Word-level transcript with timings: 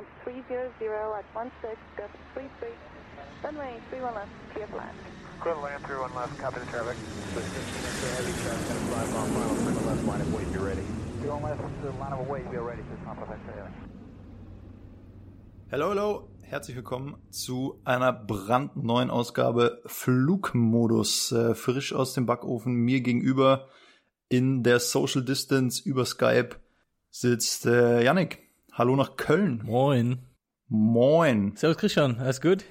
current 0.00 0.46
300 0.48 1.18
at 1.18 1.24
16, 1.34 1.76
gust 1.96 2.14
33, 2.34 2.68
runway 3.44 3.76
31 3.90 4.14
left, 4.14 4.30
clear 4.52 4.66
for 4.66 4.76
land. 4.76 4.96
Clear 5.40 5.54
to 5.54 5.60
land, 5.60 5.84
31 5.84 6.14
left, 6.14 6.38
copy 6.38 6.60
the 6.60 6.66
traffic. 6.66 6.96
So 7.34 7.40
15 7.40 7.60
into 7.90 8.06
heavy 8.16 8.32
traffic, 8.42 8.68
gonna 8.68 8.80
fly 8.88 9.04
final, 9.04 9.56
clear 9.56 9.74
to 9.74 9.86
left, 9.86 10.04
line 10.04 10.20
of 10.20 10.34
weight, 10.34 10.52
be 10.52 10.58
ready. 10.58 10.82
31 11.20 11.42
left, 11.42 11.82
the 11.82 11.90
line 11.92 12.12
of 12.12 12.28
weight, 12.28 12.50
be 12.50 12.56
ready, 12.56 12.82
just 12.90 13.04
not 13.04 13.18
perfect, 13.18 13.40
Hello, 15.70 15.90
hello, 15.90 16.28
herzlich 16.42 16.76
willkommen 16.76 17.16
zu 17.30 17.80
einer 17.84 18.12
brandneuen 18.12 19.10
Ausgabe 19.10 19.80
Flugmodus, 19.86 21.30
äh, 21.32 21.54
frisch 21.54 21.92
aus 21.92 22.14
dem 22.14 22.26
Backofen, 22.26 22.74
mir 22.74 23.02
gegenüber 23.02 23.68
in 24.28 24.62
der 24.62 24.80
Social 24.80 25.22
Distance 25.22 25.82
über 25.84 26.04
Skype 26.04 26.56
sitzt 27.10 27.66
äh, 27.66 28.02
Yannick. 28.02 28.49
Hallo 28.72 28.94
nach 28.94 29.16
Köln. 29.16 29.62
Moin. 29.64 30.18
Moin. 30.68 31.56
Servus 31.56 31.76
Christian, 31.76 32.18
alles 32.20 32.40
gut? 32.40 32.64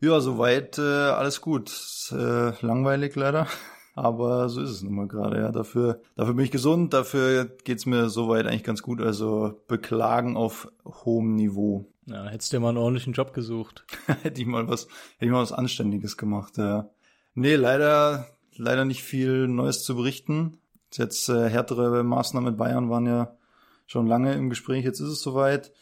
Ja, 0.00 0.18
soweit 0.18 0.76
äh, 0.78 0.82
alles 0.82 1.40
gut. 1.40 1.70
Äh, 2.10 2.50
langweilig 2.66 3.14
leider. 3.14 3.46
Aber 3.94 4.48
so 4.48 4.60
ist 4.60 4.70
es 4.70 4.82
nun 4.82 4.94
mal 4.94 5.06
gerade, 5.06 5.38
ja. 5.38 5.52
Dafür, 5.52 6.00
dafür 6.16 6.34
bin 6.34 6.44
ich 6.44 6.50
gesund, 6.50 6.92
dafür 6.92 7.44
geht's 7.44 7.86
mir 7.86 8.08
soweit 8.08 8.46
eigentlich 8.46 8.64
ganz 8.64 8.82
gut. 8.82 9.00
Also 9.00 9.62
beklagen 9.68 10.36
auf 10.36 10.68
hohem 10.84 11.36
Niveau. 11.36 11.92
Ja, 12.06 12.24
hättest 12.24 12.52
du 12.52 12.56
dir 12.56 12.60
mal 12.60 12.70
einen 12.70 12.78
ordentlichen 12.78 13.12
Job 13.12 13.32
gesucht. 13.32 13.86
hätte 14.22 14.40
ich 14.40 14.46
mal 14.48 14.68
was, 14.68 14.88
hätte 15.14 15.26
ich 15.26 15.30
mal 15.30 15.42
was 15.42 15.52
Anständiges 15.52 16.16
gemacht, 16.16 16.58
ja. 16.58 16.90
Nee, 17.34 17.54
leider, 17.54 18.26
leider 18.56 18.84
nicht 18.84 19.04
viel 19.04 19.46
Neues 19.46 19.84
zu 19.84 19.94
berichten. 19.94 20.58
Jetzt 20.92 21.28
äh, 21.28 21.48
härtere 21.48 22.02
Maßnahmen 22.02 22.50
mit 22.50 22.58
Bayern 22.58 22.90
waren 22.90 23.06
ja 23.06 23.36
schon 23.86 24.06
lange 24.06 24.34
im 24.34 24.50
Gespräch, 24.50 24.84
jetzt 24.84 25.00
ist 25.00 25.08
es 25.08 25.22
soweit. 25.22 25.72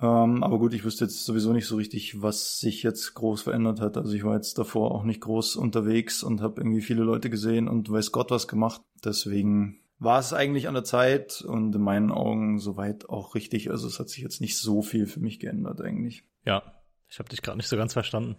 Ähm, 0.00 0.42
aber 0.42 0.58
gut, 0.58 0.72
ich 0.72 0.84
wüsste 0.84 1.04
jetzt 1.04 1.24
sowieso 1.24 1.52
nicht 1.52 1.66
so 1.66 1.76
richtig, 1.76 2.22
was 2.22 2.58
sich 2.58 2.82
jetzt 2.82 3.14
groß 3.14 3.42
verändert 3.42 3.80
hat. 3.80 3.98
Also 3.98 4.14
ich 4.14 4.24
war 4.24 4.34
jetzt 4.34 4.58
davor 4.58 4.92
auch 4.92 5.04
nicht 5.04 5.20
groß 5.20 5.56
unterwegs 5.56 6.22
und 6.22 6.40
habe 6.40 6.60
irgendwie 6.60 6.80
viele 6.80 7.02
Leute 7.02 7.28
gesehen 7.28 7.68
und 7.68 7.90
weiß 7.90 8.10
Gott 8.10 8.30
was 8.30 8.48
gemacht. 8.48 8.80
Deswegen 9.04 9.80
war 9.98 10.18
es 10.18 10.32
eigentlich 10.32 10.68
an 10.68 10.74
der 10.74 10.84
Zeit 10.84 11.42
und 11.42 11.74
in 11.74 11.82
meinen 11.82 12.10
Augen 12.10 12.58
soweit 12.58 13.10
auch 13.10 13.34
richtig. 13.34 13.70
Also 13.70 13.86
es 13.86 14.00
hat 14.00 14.08
sich 14.08 14.22
jetzt 14.22 14.40
nicht 14.40 14.56
so 14.56 14.80
viel 14.80 15.06
für 15.06 15.20
mich 15.20 15.38
geändert 15.38 15.82
eigentlich. 15.82 16.24
Ja, 16.46 16.62
ich 17.08 17.18
habe 17.18 17.28
dich 17.28 17.42
gerade 17.42 17.58
nicht 17.58 17.68
so 17.68 17.76
ganz 17.76 17.92
verstanden. 17.92 18.36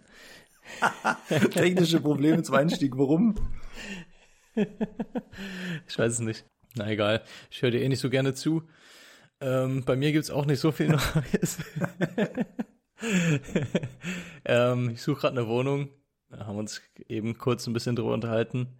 Technische 1.50 2.00
Probleme 2.00 2.42
zum 2.42 2.56
Einstieg. 2.56 2.98
Warum? 2.98 3.36
ich 4.56 5.98
weiß 5.98 6.14
es 6.14 6.20
nicht. 6.20 6.44
Na 6.74 6.90
egal, 6.90 7.22
ich 7.50 7.62
höre 7.62 7.70
dir 7.70 7.82
eh 7.82 7.88
nicht 7.88 8.00
so 8.00 8.10
gerne 8.10 8.34
zu. 8.34 8.62
Ähm, 9.42 9.84
bei 9.84 9.96
mir 9.96 10.12
gibt's 10.12 10.30
auch 10.30 10.46
nicht 10.46 10.60
so 10.60 10.72
viel 10.72 10.88
Neues. 11.34 11.58
ähm, 14.44 14.90
ich 14.90 15.02
suche 15.02 15.22
gerade 15.22 15.38
eine 15.38 15.48
Wohnung. 15.48 15.88
Da 16.30 16.46
haben 16.46 16.56
uns 16.56 16.80
eben 17.08 17.36
kurz 17.36 17.66
ein 17.66 17.72
bisschen 17.72 17.96
drüber 17.96 18.14
unterhalten. 18.14 18.78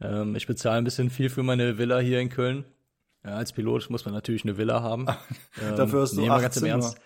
Ähm, 0.00 0.36
ich 0.36 0.46
bezahle 0.46 0.78
ein 0.78 0.84
bisschen 0.84 1.10
viel 1.10 1.30
für 1.30 1.42
meine 1.42 1.78
Villa 1.78 1.98
hier 1.98 2.20
in 2.20 2.28
Köln. 2.28 2.64
Ja, 3.24 3.36
als 3.36 3.52
Pilot 3.52 3.88
muss 3.88 4.04
man 4.04 4.12
natürlich 4.12 4.44
eine 4.44 4.56
Villa 4.56 4.82
haben. 4.82 5.06
Ähm, 5.62 5.76
Dafür 5.76 6.02
hast 6.02 6.16
du 6.16 6.20
nee, 6.20 6.28
acht 6.28 6.52
Zimmer. 6.52 6.68
Ernst. 6.68 7.00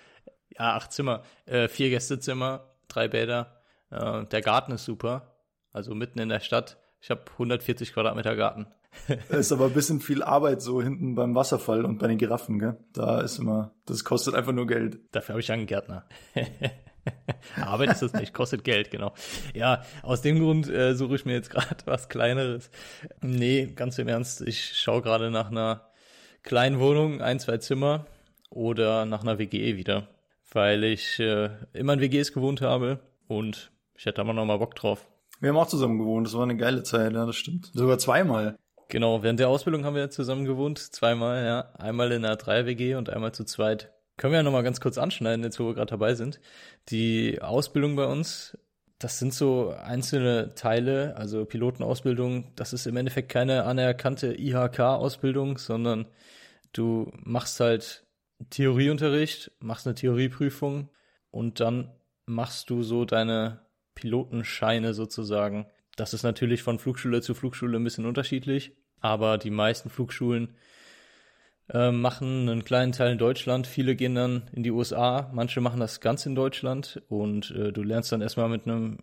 Ja, 0.51 0.75
acht 0.75 0.93
Zimmer. 0.93 1.23
Äh, 1.45 1.69
vier 1.69 1.91
Gästezimmer, 1.91 2.75
drei 2.89 3.07
Bäder. 3.07 3.61
Äh, 3.91 4.25
der 4.25 4.41
Garten 4.41 4.73
ist 4.73 4.87
super. 4.87 5.37
Also 5.73 5.95
mitten 5.95 6.19
in 6.19 6.31
der 6.31 6.41
Stadt. 6.41 6.79
Ich 7.01 7.11
habe 7.11 7.23
140 7.33 7.93
Quadratmeter 7.93 8.35
Garten. 8.37 8.67
ist 9.29 9.53
aber 9.53 9.67
ein 9.67 9.73
bisschen 9.73 10.01
viel 10.01 10.23
Arbeit 10.23 10.63
so 10.63 10.83
hinten 10.83 11.15
beim 11.15 11.35
Wasserfall 11.35 11.85
und 11.85 11.99
bei 11.99 12.09
den 12.09 12.19
Giraffen, 12.19 12.59
gell? 12.59 12.77
Da 12.93 13.21
ist 13.21 13.39
immer, 13.39 13.73
das 13.87 14.05
kostet 14.05 14.35
einfach 14.35 14.53
nur 14.53 14.67
Geld. 14.67 15.01
Dafür 15.13 15.35
habe 15.35 15.41
ich 15.41 15.53
einen 15.53 15.67
Gärtner. 15.67 16.05
Arbeit 17.57 17.93
ist 17.93 18.03
das 18.03 18.13
nicht, 18.13 18.35
kostet 18.35 18.65
Geld, 18.65 18.91
genau. 18.91 19.15
Ja, 19.55 19.83
aus 20.03 20.23
dem 20.23 20.41
Grund 20.41 20.69
äh, 20.69 20.95
suche 20.95 21.17
ich 21.17 21.25
mir 21.25 21.35
jetzt 21.35 21.51
gerade 21.51 21.77
was 21.87 22.09
Kleineres. 22.09 22.71
Nee, 23.21 23.67
ganz 23.75 23.99
im 23.99 24.09
Ernst, 24.09 24.43
ich 24.43 24.79
schaue 24.79 25.03
gerade 25.03 25.31
nach 25.31 25.51
einer 25.51 25.89
kleinen 26.43 26.81
Wohnung, 26.81 27.21
ein, 27.21 27.41
zwei 27.41 27.59
Zimmer 27.59 28.07
oder 28.51 29.05
nach 29.05 29.23
einer 29.23 29.39
WG 29.39 29.77
wieder, 29.77 30.09
weil 30.53 30.85
ich 30.85 31.19
äh, 31.19 31.51
immer 31.73 31.95
in 31.95 32.01
WGs 32.01 32.33
gewohnt 32.33 32.61
habe 32.61 33.01
und 33.27 33.71
ich 33.95 34.07
hätte 34.07 34.17
da 34.17 34.25
mal 34.25 34.33
noch 34.33 34.45
mal 34.45 34.59
Bock 34.59 34.75
drauf. 34.75 35.07
Wir 35.41 35.51
haben 35.51 35.57
auch 35.57 35.69
zusammen 35.69 35.99
gewohnt, 35.99 36.27
das 36.27 36.35
war 36.35 36.43
eine 36.43 36.57
geile 36.57 36.83
Zeit, 36.83 37.13
ja, 37.13 37.27
das 37.27 37.37
stimmt. 37.37 37.71
Sogar 37.75 37.99
zweimal. 37.99 38.59
Genau, 38.89 39.23
während 39.23 39.39
der 39.39 39.51
Ausbildung 39.51 39.85
haben 39.85 39.97
wir 39.97 40.09
zusammen 40.09 40.47
gewohnt, 40.47 40.79
zweimal, 40.79 41.45
ja. 41.45 41.73
Einmal 41.75 42.11
in 42.11 42.25
einer 42.25 42.37
Dreier-WG 42.37 42.95
und 42.95 43.11
einmal 43.11 43.33
zu 43.33 43.45
zweit. 43.45 43.93
Können 44.17 44.33
wir 44.33 44.39
ja 44.39 44.43
nochmal 44.43 44.63
ganz 44.63 44.81
kurz 44.81 44.97
anschneiden, 44.97 45.45
jetzt 45.45 45.61
wo 45.61 45.67
wir 45.67 45.75
gerade 45.75 45.91
dabei 45.91 46.15
sind. 46.15 46.41
Die 46.89 47.43
Ausbildung 47.43 47.97
bei 47.97 48.07
uns, 48.07 48.57
das 48.99 49.19
sind 49.19 49.35
so 49.35 49.71
einzelne 49.71 50.55
Teile, 50.55 51.15
also 51.17 51.45
Pilotenausbildung, 51.45 52.53
das 52.57 52.73
ist 52.73 52.87
im 52.87 52.97
Endeffekt 52.97 53.29
keine 53.29 53.65
anerkannte 53.65 54.35
IHK-Ausbildung, 54.35 55.59
sondern 55.59 56.07
du 56.73 57.13
machst 57.23 57.61
halt 57.61 58.07
Theorieunterricht, 58.51 59.53
machst 59.61 59.87
eine 59.87 59.97
Theorieprüfung 59.97 60.89
und 61.31 61.61
dann 61.61 61.93
machst 62.25 62.71
du 62.71 62.83
so 62.83 63.05
deine 63.05 63.61
Pilotenscheine 63.95 64.95
sozusagen 64.95 65.67
das 65.99 66.15
ist 66.15 66.23
natürlich 66.23 66.63
von 66.63 66.79
Flugschule 66.79 67.21
zu 67.21 67.35
Flugschule 67.35 67.77
ein 67.77 67.85
bisschen 67.85 68.07
unterschiedlich, 68.07 68.73
aber 69.01 69.39
die 69.39 69.51
meisten 69.51 69.91
Flugschulen 69.91 70.57
äh, 71.71 71.91
machen 71.91 72.49
einen 72.49 72.65
kleinen 72.65 72.93
Teil 72.93 73.13
in 73.13 73.19
Deutschland, 73.19 73.67
viele 73.67 73.97
gehen 73.97 74.15
dann 74.15 74.49
in 74.53 74.63
die 74.63 74.71
USA, 74.71 75.31
manche 75.33 75.61
machen 75.61 75.81
das 75.81 76.01
ganz 76.01 76.25
in 76.27 76.35
Deutschland 76.35 77.03
und 77.09 77.51
äh, 77.51 77.73
du 77.73 77.83
lernst 77.83 78.13
dann 78.13 78.23
erstmal 78.23 78.49
mit 78.49 78.67
einem 78.67 78.99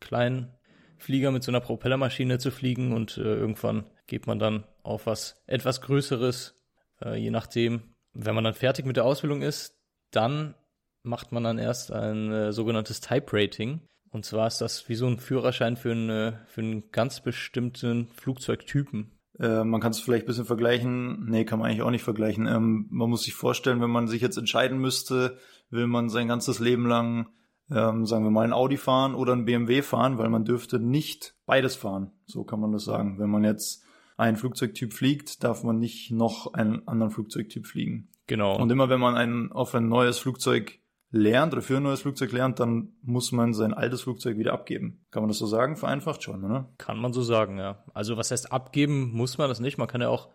kleinen 0.00 0.52
Flieger 0.98 1.30
mit 1.30 1.42
so 1.42 1.50
einer 1.50 1.60
Propellermaschine 1.60 2.38
zu 2.38 2.50
fliegen 2.50 2.92
und 2.92 3.16
äh, 3.16 3.22
irgendwann 3.22 3.84
geht 4.06 4.26
man 4.26 4.38
dann 4.38 4.64
auf 4.82 5.06
was 5.06 5.42
etwas 5.46 5.80
Größeres, 5.80 6.54
äh, 7.02 7.16
je 7.16 7.30
nachdem. 7.30 7.94
Wenn 8.12 8.34
man 8.34 8.44
dann 8.44 8.54
fertig 8.54 8.84
mit 8.84 8.96
der 8.96 9.04
Ausbildung 9.04 9.40
ist, 9.40 9.78
dann 10.10 10.54
macht 11.02 11.32
man 11.32 11.44
dann 11.44 11.58
erst 11.58 11.92
ein 11.92 12.32
äh, 12.32 12.52
sogenanntes 12.52 13.00
Type 13.00 13.26
Rating. 13.32 13.80
Und 14.10 14.24
zwar 14.24 14.46
ist 14.46 14.60
das 14.60 14.88
wie 14.88 14.96
so 14.96 15.06
ein 15.06 15.18
Führerschein 15.18 15.76
für, 15.76 15.92
eine, 15.92 16.40
für 16.48 16.60
einen 16.60 16.90
ganz 16.90 17.20
bestimmten 17.20 18.08
Flugzeugtypen. 18.08 19.12
Äh, 19.38 19.64
man 19.64 19.80
kann 19.80 19.92
es 19.92 20.00
vielleicht 20.00 20.24
ein 20.24 20.26
bisschen 20.26 20.44
vergleichen. 20.44 21.26
Nee, 21.28 21.44
kann 21.44 21.58
man 21.58 21.68
eigentlich 21.68 21.82
auch 21.82 21.90
nicht 21.90 22.02
vergleichen. 22.02 22.46
Ähm, 22.46 22.86
man 22.90 23.08
muss 23.08 23.22
sich 23.22 23.34
vorstellen, 23.34 23.80
wenn 23.80 23.90
man 23.90 24.08
sich 24.08 24.20
jetzt 24.20 24.36
entscheiden 24.36 24.78
müsste, 24.78 25.38
will 25.70 25.86
man 25.86 26.08
sein 26.08 26.26
ganzes 26.26 26.58
Leben 26.58 26.86
lang, 26.86 27.28
ähm, 27.70 28.04
sagen 28.04 28.24
wir 28.24 28.30
mal, 28.30 28.44
ein 28.44 28.52
Audi 28.52 28.76
fahren 28.76 29.14
oder 29.14 29.32
ein 29.32 29.44
BMW 29.44 29.82
fahren, 29.82 30.18
weil 30.18 30.28
man 30.28 30.44
dürfte 30.44 30.80
nicht 30.80 31.36
beides 31.46 31.76
fahren. 31.76 32.10
So 32.26 32.42
kann 32.42 32.60
man 32.60 32.72
das 32.72 32.84
sagen. 32.84 33.18
Wenn 33.20 33.30
man 33.30 33.44
jetzt 33.44 33.84
einen 34.16 34.36
Flugzeugtyp 34.36 34.92
fliegt, 34.92 35.44
darf 35.44 35.62
man 35.62 35.78
nicht 35.78 36.10
noch 36.10 36.52
einen 36.52 36.86
anderen 36.88 37.12
Flugzeugtyp 37.12 37.66
fliegen. 37.66 38.08
Genau. 38.26 38.60
Und 38.60 38.70
immer 38.70 38.88
wenn 38.88 39.00
man 39.00 39.16
ein, 39.16 39.50
auf 39.52 39.74
ein 39.74 39.88
neues 39.88 40.18
Flugzeug 40.18 40.79
lernt 41.10 41.52
oder 41.52 41.62
für 41.62 41.78
ein 41.78 41.82
neues 41.82 42.02
Flugzeug 42.02 42.32
lernt, 42.32 42.60
dann 42.60 42.92
muss 43.02 43.32
man 43.32 43.52
sein 43.52 43.74
altes 43.74 44.02
Flugzeug 44.02 44.38
wieder 44.38 44.52
abgeben. 44.52 45.04
Kann 45.10 45.22
man 45.22 45.28
das 45.28 45.38
so 45.38 45.46
sagen? 45.46 45.76
Vereinfacht 45.76 46.22
schon, 46.22 46.44
oder? 46.44 46.72
Kann 46.78 46.98
man 46.98 47.12
so 47.12 47.22
sagen, 47.22 47.58
ja. 47.58 47.84
Also 47.94 48.16
was 48.16 48.30
heißt 48.30 48.52
abgeben, 48.52 49.10
muss 49.12 49.38
man 49.38 49.48
das 49.48 49.60
nicht. 49.60 49.78
Man 49.78 49.88
kann 49.88 50.00
ja 50.00 50.08
auch 50.08 50.28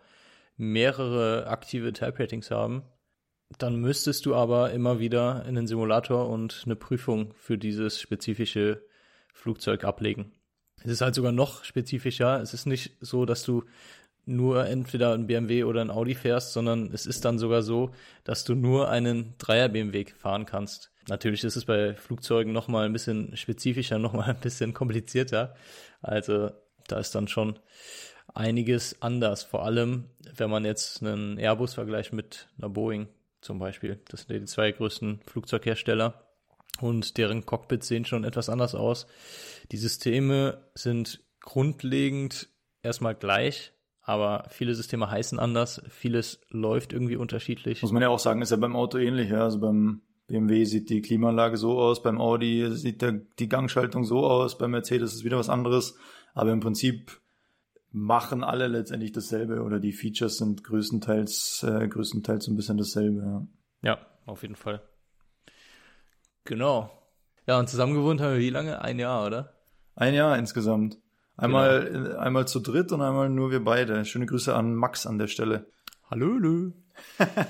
mehrere 0.56 1.46
aktive 1.48 1.92
Type-Ratings 1.92 2.50
haben. 2.50 2.82
Dann 3.58 3.76
müsstest 3.76 4.26
du 4.26 4.34
aber 4.34 4.72
immer 4.72 4.98
wieder 4.98 5.44
in 5.46 5.54
den 5.54 5.66
Simulator 5.66 6.28
und 6.28 6.62
eine 6.66 6.76
Prüfung 6.76 7.32
für 7.36 7.56
dieses 7.56 8.00
spezifische 8.00 8.82
Flugzeug 9.32 9.84
ablegen. 9.84 10.32
Es 10.82 10.90
ist 10.90 11.00
halt 11.00 11.14
sogar 11.14 11.32
noch 11.32 11.64
spezifischer. 11.64 12.40
Es 12.40 12.54
ist 12.54 12.66
nicht 12.66 12.96
so, 13.00 13.24
dass 13.24 13.44
du 13.44 13.64
nur 14.26 14.66
entweder 14.66 15.14
ein 15.14 15.26
BMW 15.26 15.64
oder 15.64 15.80
ein 15.80 15.90
Audi 15.90 16.14
fährst, 16.14 16.52
sondern 16.52 16.90
es 16.92 17.06
ist 17.06 17.24
dann 17.24 17.38
sogar 17.38 17.62
so, 17.62 17.90
dass 18.24 18.44
du 18.44 18.54
nur 18.54 18.90
einen 18.90 19.34
Dreier 19.38 19.68
BMW 19.68 20.06
fahren 20.18 20.46
kannst. 20.46 20.92
Natürlich 21.08 21.44
ist 21.44 21.56
es 21.56 21.64
bei 21.64 21.94
Flugzeugen 21.94 22.52
nochmal 22.52 22.86
ein 22.86 22.92
bisschen 22.92 23.36
spezifischer, 23.36 23.98
nochmal 24.00 24.30
ein 24.30 24.40
bisschen 24.40 24.74
komplizierter. 24.74 25.54
Also 26.02 26.50
da 26.88 26.98
ist 26.98 27.14
dann 27.14 27.28
schon 27.28 27.58
einiges 28.34 29.00
anders. 29.00 29.44
Vor 29.44 29.64
allem, 29.64 30.10
wenn 30.36 30.50
man 30.50 30.64
jetzt 30.64 31.02
einen 31.02 31.38
Airbus 31.38 31.74
vergleicht 31.74 32.12
mit 32.12 32.48
einer 32.58 32.68
Boeing 32.68 33.08
zum 33.40 33.58
Beispiel. 33.58 34.00
Das 34.08 34.22
sind 34.22 34.40
die 34.40 34.44
zwei 34.44 34.72
größten 34.72 35.20
Flugzeughersteller. 35.26 36.22
Und 36.80 37.16
deren 37.16 37.46
Cockpits 37.46 37.88
sehen 37.88 38.04
schon 38.04 38.24
etwas 38.24 38.50
anders 38.50 38.74
aus. 38.74 39.06
Die 39.72 39.78
Systeme 39.78 40.68
sind 40.74 41.22
grundlegend 41.40 42.48
erstmal 42.82 43.14
gleich, 43.14 43.72
aber 44.06 44.44
viele 44.50 44.72
Systeme 44.76 45.10
heißen 45.10 45.40
anders, 45.40 45.82
vieles 45.88 46.40
läuft 46.50 46.92
irgendwie 46.92 47.16
unterschiedlich. 47.16 47.82
Muss 47.82 47.90
man 47.90 48.02
ja 48.02 48.08
auch 48.08 48.20
sagen, 48.20 48.40
ist 48.40 48.52
ja 48.52 48.56
beim 48.56 48.76
Auto 48.76 48.98
ähnlich. 48.98 49.30
Ja? 49.30 49.42
Also 49.42 49.58
beim 49.58 50.02
BMW 50.28 50.64
sieht 50.64 50.90
die 50.90 51.02
Klimaanlage 51.02 51.56
so 51.56 51.80
aus, 51.80 52.02
beim 52.02 52.20
Audi 52.20 52.70
sieht 52.70 53.02
der, 53.02 53.12
die 53.12 53.48
Gangschaltung 53.48 54.04
so 54.04 54.24
aus, 54.24 54.58
beim 54.58 54.70
Mercedes 54.70 55.12
ist 55.12 55.24
wieder 55.24 55.38
was 55.38 55.48
anderes. 55.48 55.98
Aber 56.34 56.52
im 56.52 56.60
Prinzip 56.60 57.20
machen 57.90 58.44
alle 58.44 58.68
letztendlich 58.68 59.10
dasselbe 59.10 59.62
oder 59.62 59.80
die 59.80 59.92
Features 59.92 60.36
sind 60.36 60.62
größtenteils, 60.62 61.66
äh, 61.68 61.88
größtenteils 61.88 62.46
ein 62.46 62.54
bisschen 62.54 62.76
dasselbe. 62.76 63.22
Ja. 63.22 63.46
ja, 63.82 64.06
auf 64.24 64.42
jeden 64.42 64.54
Fall. 64.54 64.82
Genau. 66.44 66.92
Ja, 67.48 67.58
und 67.58 67.68
zusammen 67.68 67.94
gewohnt 67.94 68.20
haben 68.20 68.34
wir 68.34 68.38
wie 68.38 68.50
lange? 68.50 68.80
Ein 68.82 69.00
Jahr, 69.00 69.26
oder? 69.26 69.52
Ein 69.96 70.14
Jahr 70.14 70.38
insgesamt. 70.38 70.96
Einmal, 71.36 71.90
genau. 71.90 72.16
einmal 72.16 72.48
zu 72.48 72.60
dritt 72.60 72.92
und 72.92 73.02
einmal 73.02 73.28
nur 73.28 73.50
wir 73.50 73.62
beide. 73.62 74.04
Schöne 74.04 74.26
Grüße 74.26 74.54
an 74.54 74.74
Max 74.74 75.06
an 75.06 75.18
der 75.18 75.28
Stelle. 75.28 75.66
Hallo, 76.10 76.34
hallo. 76.34 76.72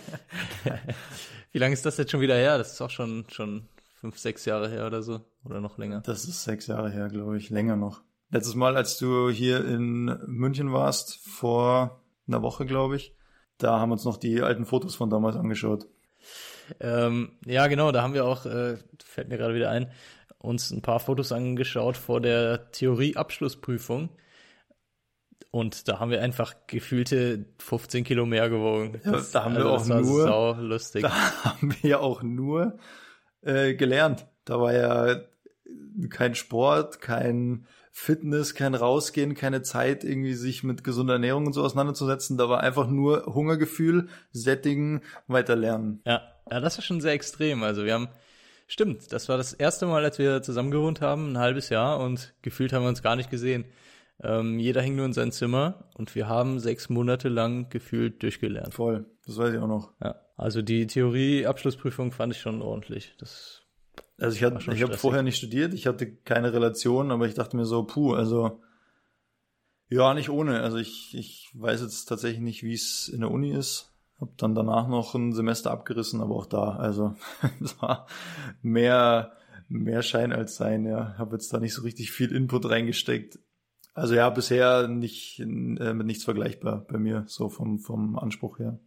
wie 1.53 1.59
lange 1.59 1.75
ist 1.75 1.87
das 1.87 1.97
jetzt 1.97 2.11
schon 2.11 2.21
wieder 2.21 2.35
her? 2.35 2.59
Das 2.59 2.73
ist 2.73 2.81
auch 2.81 2.91
schon, 2.91 3.25
schon 3.31 3.69
fünf, 4.01 4.19
sechs 4.19 4.45
Jahre 4.45 4.69
her 4.69 4.87
oder 4.87 5.03
so. 5.03 5.21
Oder 5.45 5.61
noch 5.61 5.79
länger. 5.79 6.01
Das 6.01 6.25
ist 6.25 6.43
sechs 6.43 6.67
Jahre 6.67 6.91
her, 6.91 7.09
glaube 7.09 7.37
ich. 7.37 7.51
Länger 7.51 7.77
noch. 7.77 8.03
Letztes 8.31 8.57
Mal, 8.57 8.77
als 8.77 8.99
du 8.99 9.31
hier 9.31 9.65
in 9.65 10.07
München 10.27 10.73
warst, 10.73 11.21
vor 11.25 12.03
einer 12.27 12.43
Woche, 12.43 12.67
glaube 12.67 12.97
ich, 12.97 13.15
da 13.59 13.79
haben 13.79 13.91
wir 13.91 13.95
uns 13.95 14.05
noch 14.05 14.17
die 14.17 14.43
alten 14.43 14.67
Fotos 14.67 14.97
von 14.97 15.11
damals 15.11 15.37
angeschaut. 15.37 15.87
Ähm, 16.81 17.33
ja, 17.45 17.69
genau, 17.69 17.93
da 17.93 18.03
haben 18.03 18.15
wir 18.15 18.25
auch, 18.25 18.47
äh, 18.47 18.79
fällt 19.05 19.29
mir 19.29 19.39
gerade 19.39 19.55
wieder 19.55 19.71
ein, 19.71 19.93
uns 20.39 20.71
ein 20.71 20.83
paar 20.83 21.01
Fotos 21.01 21.33
angeschaut 21.33 21.97
vor 21.97 22.21
der 22.21 22.71
Theorie-Abschlussprüfung. 22.73 24.11
Und 25.51 25.89
da 25.89 26.01
haben 26.01 26.11
wir 26.11 26.23
einfach 26.23 26.55
gefühlte 26.67 27.47
15 27.59 28.05
Kilo 28.05 28.27
mehr 28.27 28.51
gewogen. 28.51 29.01
Ja, 29.05 29.23
da 29.33 29.45
haben 29.45 29.57
also, 29.57 29.69
wir 29.69 29.73
auch 29.73 30.03
nur, 30.03 30.23
sau 30.25 30.53
lustig. 30.55 31.03
Da 31.03 31.45
haben 31.45 31.75
wir 31.81 31.91
ja 31.91 31.99
auch 31.99 32.23
nur 32.23 32.79
äh, 33.43 33.75
gelernt. 33.75 34.27
Da 34.45 34.61
war 34.61 34.75
ja 34.75 35.21
kein 36.11 36.35
Sport, 36.35 37.01
kein 37.01 37.67
Fitness, 37.91 38.55
kein 38.55 38.75
Rausgehen, 38.75 39.35
keine 39.35 39.63
Zeit, 39.63 40.05
irgendwie 40.05 40.35
sich 40.35 40.63
mit 40.63 40.85
gesunder 40.85 41.15
Ernährung 41.15 41.47
und 41.47 41.55
so 41.55 41.65
auseinanderzusetzen. 41.65 42.37
Da 42.37 42.51
war 42.51 42.61
einfach 42.61 42.89
nur 42.89 43.25
Hungergefühl, 43.25 44.09
Sättigen, 44.33 45.01
weiter 45.27 45.57
lernen. 45.57 46.03
Ja, 46.05 46.21
ja, 46.51 46.61
das 46.61 46.77
war 46.77 46.83
schon 46.85 47.01
sehr 47.01 47.13
extrem. 47.13 47.63
Also 47.63 47.87
wir 47.87 47.95
haben, 47.95 48.09
stimmt, 48.67 49.13
das 49.13 49.29
war 49.29 49.37
das 49.37 49.53
erste 49.53 49.87
Mal, 49.87 50.05
als 50.05 50.19
wir 50.19 50.43
zusammen 50.43 50.71
gewohnt 50.71 51.01
haben, 51.01 51.33
ein 51.33 51.39
halbes 51.39 51.69
Jahr 51.69 52.01
und 52.01 52.35
gefühlt 52.43 52.73
haben 52.73 52.83
wir 52.83 52.89
uns 52.89 53.03
gar 53.03 53.17
nicht 53.17 53.31
gesehen. 53.31 53.65
Ähm, 54.23 54.59
jeder 54.59 54.81
hing 54.81 54.97
nur 54.97 55.05
in 55.05 55.13
sein 55.13 55.33
Zimmer 55.33 55.91
und 55.95 56.15
wir 56.15 56.29
haben 56.29 56.59
sechs 56.59 56.89
Monate 56.89 57.29
lang 57.29 57.69
gefühlt 57.69 58.23
durchgelernt. 58.23 58.73
Voll, 58.73 59.07
das 59.27 59.37
weiß 59.37 59.55
ich 59.55 59.61
auch 59.61 59.69
noch. 59.69 59.93
Ja, 60.03 60.17
also 60.37 60.63
die 60.63 60.87
Theorie-Abschlussprüfung 60.87 62.13
fand 62.13 62.35
ich 62.35 62.41
schon 62.41 62.63
ordentlich. 62.63 63.15
Das 63.19 63.63
also 64.19 64.35
ich 64.35 64.43
hatte, 64.43 64.73
ich 64.73 64.83
habe 64.83 64.97
vorher 64.97 65.23
nicht 65.23 65.37
studiert, 65.37 65.75
ich 65.75 65.87
hatte 65.87 66.11
keine 66.11 66.53
Relation, 66.53 67.11
aber 67.11 67.27
ich 67.27 67.35
dachte 67.35 67.57
mir 67.57 67.67
so, 67.67 67.85
puh, 67.85 68.15
also 68.15 68.63
ja, 69.89 70.15
nicht 70.15 70.31
ohne. 70.31 70.63
Also 70.63 70.79
ich, 70.79 71.15
ich 71.15 71.51
weiß 71.55 71.83
jetzt 71.83 72.07
tatsächlich 72.07 72.41
nicht, 72.41 72.63
wie 72.63 72.75
es 72.75 73.09
in 73.09 73.21
der 73.21 73.31
Uni 73.31 73.53
ist. 73.53 73.93
Hab 74.21 74.37
dann 74.39 74.55
danach 74.55 74.89
noch 74.89 75.15
ein 75.15 75.33
Semester 75.33 75.71
abgerissen, 75.71 76.21
aber 76.21 76.35
auch 76.35 76.47
da, 76.47 76.77
also 76.77 77.15
es 77.63 77.81
war 77.83 78.07
mehr, 78.63 79.33
mehr 79.69 80.03
Schein 80.03 80.33
als 80.33 80.57
Sein, 80.57 80.87
ja. 80.87 81.17
Habe 81.19 81.37
jetzt 81.37 81.53
da 81.53 81.59
nicht 81.59 81.75
so 81.75 81.83
richtig 81.83 82.11
viel 82.13 82.33
Input 82.33 82.69
reingesteckt. 82.69 83.39
Also 83.93 84.15
ja, 84.15 84.29
bisher 84.31 84.89
nicht 84.89 85.41
äh, 85.41 85.45
mit 85.45 86.07
nichts 86.07 86.25
vergleichbar 86.25 86.85
bei 86.87 86.99
mir, 86.99 87.25
so 87.27 87.49
vom, 87.49 87.79
vom 87.79 88.19
Anspruch 88.19 88.59
her. 88.59 88.79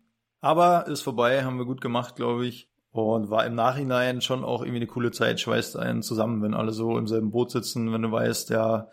Aber 0.42 0.88
ist 0.88 1.02
vorbei, 1.02 1.44
haben 1.44 1.58
wir 1.58 1.66
gut 1.66 1.82
gemacht, 1.82 2.16
glaube 2.16 2.46
ich. 2.46 2.70
Und 2.92 3.30
war 3.30 3.46
im 3.46 3.54
Nachhinein 3.54 4.22
schon 4.22 4.44
auch 4.44 4.62
irgendwie 4.62 4.78
eine 4.78 4.88
coole 4.88 5.12
Zeit, 5.12 5.40
schweißt 5.40 5.78
einen 5.78 6.02
zusammen, 6.02 6.42
wenn 6.42 6.56
alle 6.56 6.72
so 6.72 6.98
im 6.98 7.08
selben 7.08 7.30
Boot 7.30 7.52
sitzen, 7.52 7.94
wenn 7.94 8.02
du 8.02 8.12
weißt, 8.12 8.50
ja, 8.50 8.88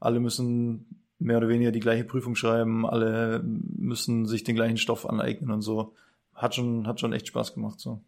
alle 0.00 0.20
müssen 0.20 1.01
mehr 1.22 1.38
oder 1.38 1.48
weniger 1.48 1.72
die 1.72 1.80
gleiche 1.80 2.04
Prüfung 2.04 2.34
schreiben, 2.34 2.86
alle 2.86 3.42
müssen 3.44 4.26
sich 4.26 4.44
den 4.44 4.56
gleichen 4.56 4.76
Stoff 4.76 5.08
aneignen 5.08 5.50
und 5.50 5.62
so. 5.62 5.94
Hat 6.34 6.54
schon, 6.54 6.86
hat 6.86 7.00
schon 7.00 7.12
echt 7.12 7.28
Spaß 7.28 7.54
gemacht, 7.54 7.80
so. 7.80 8.00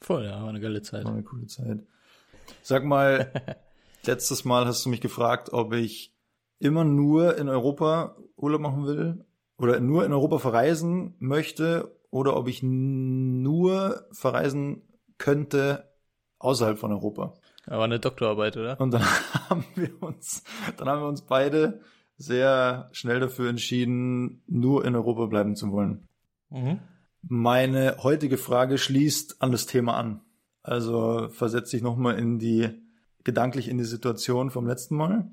Voll, 0.00 0.24
ja, 0.24 0.42
war 0.42 0.48
eine 0.48 0.60
geile 0.60 0.82
Zeit. 0.82 1.04
War 1.04 1.12
eine 1.12 1.22
coole 1.22 1.46
Zeit. 1.46 1.80
Sag 2.62 2.84
mal, 2.84 3.32
letztes 4.04 4.44
Mal 4.44 4.66
hast 4.66 4.84
du 4.84 4.90
mich 4.90 5.00
gefragt, 5.00 5.52
ob 5.52 5.72
ich 5.72 6.12
immer 6.58 6.84
nur 6.84 7.36
in 7.38 7.48
Europa 7.48 8.16
Urlaub 8.36 8.60
machen 8.60 8.86
will 8.86 9.24
oder 9.58 9.80
nur 9.80 10.04
in 10.04 10.12
Europa 10.12 10.38
verreisen 10.38 11.14
möchte 11.18 11.96
oder 12.10 12.36
ob 12.36 12.48
ich 12.48 12.62
nur 12.62 14.06
verreisen 14.12 14.82
könnte 15.18 15.90
außerhalb 16.38 16.78
von 16.78 16.92
Europa. 16.92 17.34
Aber 17.66 17.84
eine 17.84 17.98
Doktorarbeit, 17.98 18.56
oder? 18.56 18.80
Und 18.80 18.92
dann 18.92 19.04
haben 19.48 19.64
wir 19.74 20.02
uns, 20.02 20.44
dann 20.76 20.88
haben 20.88 21.02
wir 21.02 21.08
uns 21.08 21.22
beide 21.22 21.80
sehr 22.16 22.88
schnell 22.92 23.20
dafür 23.20 23.50
entschieden, 23.50 24.42
nur 24.46 24.84
in 24.84 24.94
Europa 24.94 25.26
bleiben 25.26 25.56
zu 25.56 25.70
wollen. 25.70 26.08
Mhm. 26.50 26.80
Meine 27.22 27.96
heutige 28.02 28.38
Frage 28.38 28.78
schließt 28.78 29.42
an 29.42 29.52
das 29.52 29.66
Thema 29.66 29.96
an. 29.96 30.22
Also 30.62 31.28
versetze 31.30 31.76
ich 31.76 31.82
nochmal 31.82 32.18
in 32.18 32.38
die, 32.38 32.70
gedanklich 33.24 33.68
in 33.68 33.78
die 33.78 33.84
Situation 33.84 34.50
vom 34.50 34.66
letzten 34.66 34.96
Mal. 34.96 35.30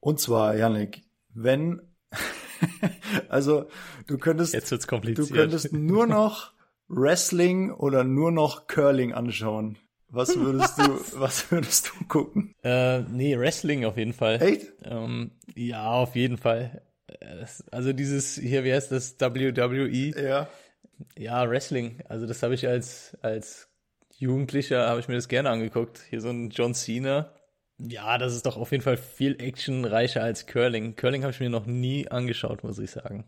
Und 0.00 0.20
zwar, 0.20 0.56
Janik, 0.56 1.02
wenn, 1.32 1.80
also 3.28 3.66
du 4.06 4.18
könntest, 4.18 4.54
Jetzt 4.54 4.70
wird's 4.70 4.86
kompliziert. 4.86 5.30
du 5.30 5.34
könntest 5.34 5.72
nur 5.72 6.06
noch 6.06 6.52
Wrestling 6.88 7.70
oder 7.70 8.04
nur 8.04 8.32
noch 8.32 8.66
Curling 8.66 9.12
anschauen. 9.12 9.78
Was 10.14 10.36
würdest 10.38 10.78
du, 10.78 11.20
was 11.20 11.50
würdest 11.50 11.88
du 11.90 12.04
gucken? 12.06 12.54
Äh, 12.62 13.00
nee, 13.00 13.36
Wrestling 13.38 13.84
auf 13.84 13.96
jeden 13.96 14.12
Fall. 14.12 14.40
Echt? 14.40 14.72
Ähm, 14.84 15.32
ja, 15.54 15.90
auf 15.90 16.14
jeden 16.14 16.38
Fall. 16.38 16.82
Also 17.70 17.92
dieses, 17.92 18.36
hier, 18.36 18.64
wie 18.64 18.72
heißt 18.72 18.92
das, 18.92 19.20
WWE? 19.20 20.22
Ja. 20.22 20.48
Ja, 21.18 21.48
Wrestling. 21.48 22.00
Also 22.08 22.26
das 22.26 22.42
habe 22.42 22.54
ich 22.54 22.66
als, 22.68 23.16
als 23.22 23.68
Jugendlicher, 24.16 24.88
habe 24.88 25.00
ich 25.00 25.08
mir 25.08 25.16
das 25.16 25.28
gerne 25.28 25.50
angeguckt. 25.50 26.00
Hier 26.08 26.20
so 26.20 26.30
ein 26.30 26.50
John 26.50 26.74
Cena. 26.74 27.34
Ja, 27.78 28.18
das 28.18 28.34
ist 28.34 28.46
doch 28.46 28.56
auf 28.56 28.70
jeden 28.70 28.84
Fall 28.84 28.96
viel 28.96 29.40
actionreicher 29.40 30.22
als 30.22 30.46
Curling. 30.46 30.94
Curling 30.94 31.22
habe 31.22 31.32
ich 31.32 31.40
mir 31.40 31.50
noch 31.50 31.66
nie 31.66 32.08
angeschaut, 32.08 32.62
muss 32.62 32.78
ich 32.78 32.92
sagen. 32.92 33.24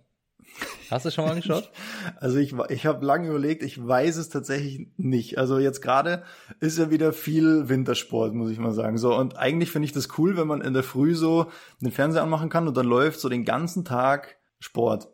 Hast 0.91 1.05
du 1.05 1.11
schon 1.11 1.25
mal 1.25 1.33
angeschaut? 1.33 1.71
Also 2.21 2.39
ich, 2.39 2.55
ich 2.69 2.87
habe 2.87 3.05
lange 3.05 3.29
überlegt, 3.29 3.63
ich 3.63 3.85
weiß 3.85 4.17
es 4.17 4.29
tatsächlich 4.29 4.89
nicht. 4.97 5.39
Also 5.39 5.59
jetzt 5.59 5.81
gerade 5.83 6.23
ist 6.61 6.79
ja 6.79 6.91
wieder 6.91 7.13
viel 7.13 7.69
Wintersport, 7.69 8.35
muss 8.35 8.51
ich 8.51 8.59
mal 8.59 8.73
sagen. 8.73 8.99
So 8.99 9.15
und 9.15 9.37
eigentlich 9.37 9.71
finde 9.71 9.87
ich 9.87 9.93
das 9.93 10.19
cool, 10.19 10.37
wenn 10.37 10.47
man 10.47 10.61
in 10.61 10.75
der 10.75 10.83
Früh 10.83 11.15
so 11.15 11.47
den 11.81 11.91
Fernseher 11.91 12.23
anmachen 12.23 12.49
kann 12.49 12.69
und 12.69 12.77
dann 12.77 12.87
läuft 12.87 13.21
so 13.21 13.29
den 13.29 13.45
ganzen 13.45 13.85
Tag 13.85 14.37
Sport. 14.59 15.09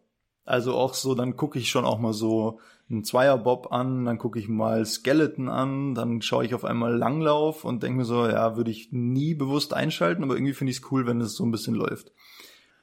Also 0.45 0.75
auch 0.75 0.95
so, 0.95 1.15
dann 1.15 1.37
gucke 1.37 1.59
ich 1.59 1.69
schon 1.69 1.85
auch 1.85 1.99
mal 1.99 2.13
so 2.13 2.59
einen 2.91 3.05
Zweierbob 3.05 3.73
an, 3.73 4.05
dann 4.05 4.19
gucke 4.19 4.39
ich 4.39 4.49
mal 4.49 4.85
Skeleton 4.85 5.49
an, 5.49 5.95
dann 5.95 6.21
schaue 6.21 6.45
ich 6.45 6.55
auf 6.55 6.65
einmal 6.65 6.95
Langlauf 6.97 7.65
und 7.65 7.83
denke 7.83 7.99
mir 7.99 8.05
so, 8.05 8.27
ja, 8.27 8.57
würde 8.57 8.71
ich 8.71 8.93
nie 8.93 9.35
bewusst 9.35 9.73
einschalten, 9.73 10.23
aber 10.23 10.35
irgendwie 10.35 10.53
finde 10.53 10.73
ich 10.73 10.79
es 10.79 10.91
cool, 10.91 11.07
wenn 11.07 11.21
es 11.21 11.35
so 11.35 11.45
ein 11.45 11.53
bisschen 11.53 11.75
läuft. 11.75 12.13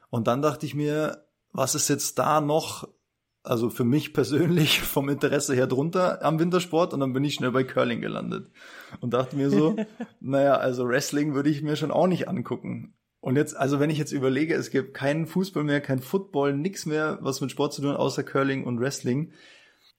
Und 0.09 0.27
dann 0.27 0.41
dachte 0.41 0.65
ich 0.65 0.73
mir, 0.73 1.25
was 1.51 1.75
ist 1.75 1.89
jetzt 1.89 2.17
da 2.17 2.41
noch, 2.41 2.87
also 3.43 3.69
für 3.69 3.84
mich 3.84 4.13
persönlich 4.13 4.81
vom 4.81 5.10
Interesse 5.10 5.55
her 5.55 5.67
drunter 5.67 6.24
am 6.24 6.39
Wintersport 6.39 6.93
und 6.93 7.00
dann 7.00 7.13
bin 7.13 7.24
ich 7.24 7.36
schnell 7.36 7.51
bei 7.51 7.63
Curling 7.63 8.01
gelandet 8.01 8.50
und 9.01 9.13
dachte 9.13 9.36
mir 9.36 9.50
so, 9.50 9.75
naja, 10.19 10.55
also 10.55 10.88
Wrestling 10.88 11.34
würde 11.34 11.50
ich 11.50 11.62
mir 11.62 11.75
schon 11.75 11.91
auch 11.91 12.08
nicht 12.08 12.27
angucken. 12.27 12.93
Und 13.22 13.36
jetzt, 13.36 13.55
also 13.55 13.79
wenn 13.79 13.89
ich 13.89 13.98
jetzt 13.98 14.13
überlege, 14.13 14.55
es 14.55 14.69
gibt 14.69 14.93
keinen 14.93 15.27
Fußball 15.27 15.63
mehr, 15.63 15.81
kein 15.81 16.00
Football, 16.00 16.55
nichts 16.55 16.86
mehr, 16.86 17.17
was 17.22 17.41
mit 17.41 17.51
Sport 17.51 17.74
zu 17.74 17.81
tun, 17.81 17.96
außer 17.96 18.24
Curling 18.24 18.63
und 18.63 18.79
Wrestling, 18.79 19.34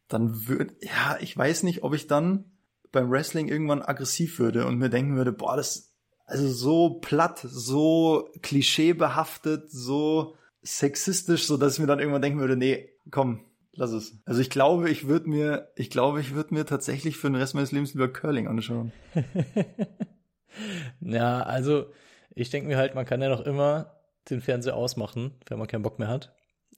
dann 0.08 0.48
würde, 0.48 0.74
ja, 0.80 1.18
ich 1.20 1.36
weiß 1.36 1.62
nicht, 1.62 1.82
ob 1.82 1.94
ich 1.94 2.06
dann 2.06 2.44
beim 2.92 3.10
Wrestling 3.10 3.48
irgendwann 3.48 3.82
aggressiv 3.82 4.38
würde 4.38 4.66
und 4.66 4.78
mir 4.78 4.88
denken 4.88 5.16
würde, 5.16 5.32
boah, 5.32 5.56
das, 5.56 5.92
also 6.24 6.48
so 6.48 6.98
platt, 7.00 7.40
so 7.42 8.28
klischeebehaftet, 8.42 9.70
so 9.70 10.34
sexistisch, 10.62 11.46
so 11.46 11.56
dass 11.56 11.74
ich 11.74 11.80
mir 11.80 11.86
dann 11.86 12.00
irgendwann 12.00 12.22
denken 12.22 12.40
würde, 12.40 12.56
nee, 12.56 12.90
komm, 13.10 13.40
lass 13.72 13.92
es. 13.92 14.20
Also 14.24 14.40
ich 14.40 14.50
glaube, 14.50 14.90
ich 14.90 15.06
würde 15.06 15.28
mir, 15.28 15.70
ich 15.76 15.90
glaube, 15.90 16.20
ich 16.20 16.34
würde 16.34 16.54
mir 16.54 16.66
tatsächlich 16.66 17.16
für 17.16 17.28
den 17.28 17.36
Rest 17.36 17.54
meines 17.54 17.72
Lebens 17.72 17.94
lieber 17.94 18.08
Curling 18.08 18.46
anschauen. 18.46 18.92
ja, 21.00 21.42
also 21.42 21.86
ich 22.34 22.50
denke 22.50 22.68
mir 22.68 22.76
halt, 22.76 22.94
man 22.94 23.06
kann 23.06 23.22
ja 23.22 23.28
noch 23.28 23.40
immer 23.42 23.96
den 24.28 24.40
Fernseher 24.40 24.76
ausmachen, 24.76 25.32
wenn 25.48 25.58
man 25.58 25.68
keinen 25.68 25.82
Bock 25.82 25.98
mehr 25.98 26.08
hat. 26.08 26.34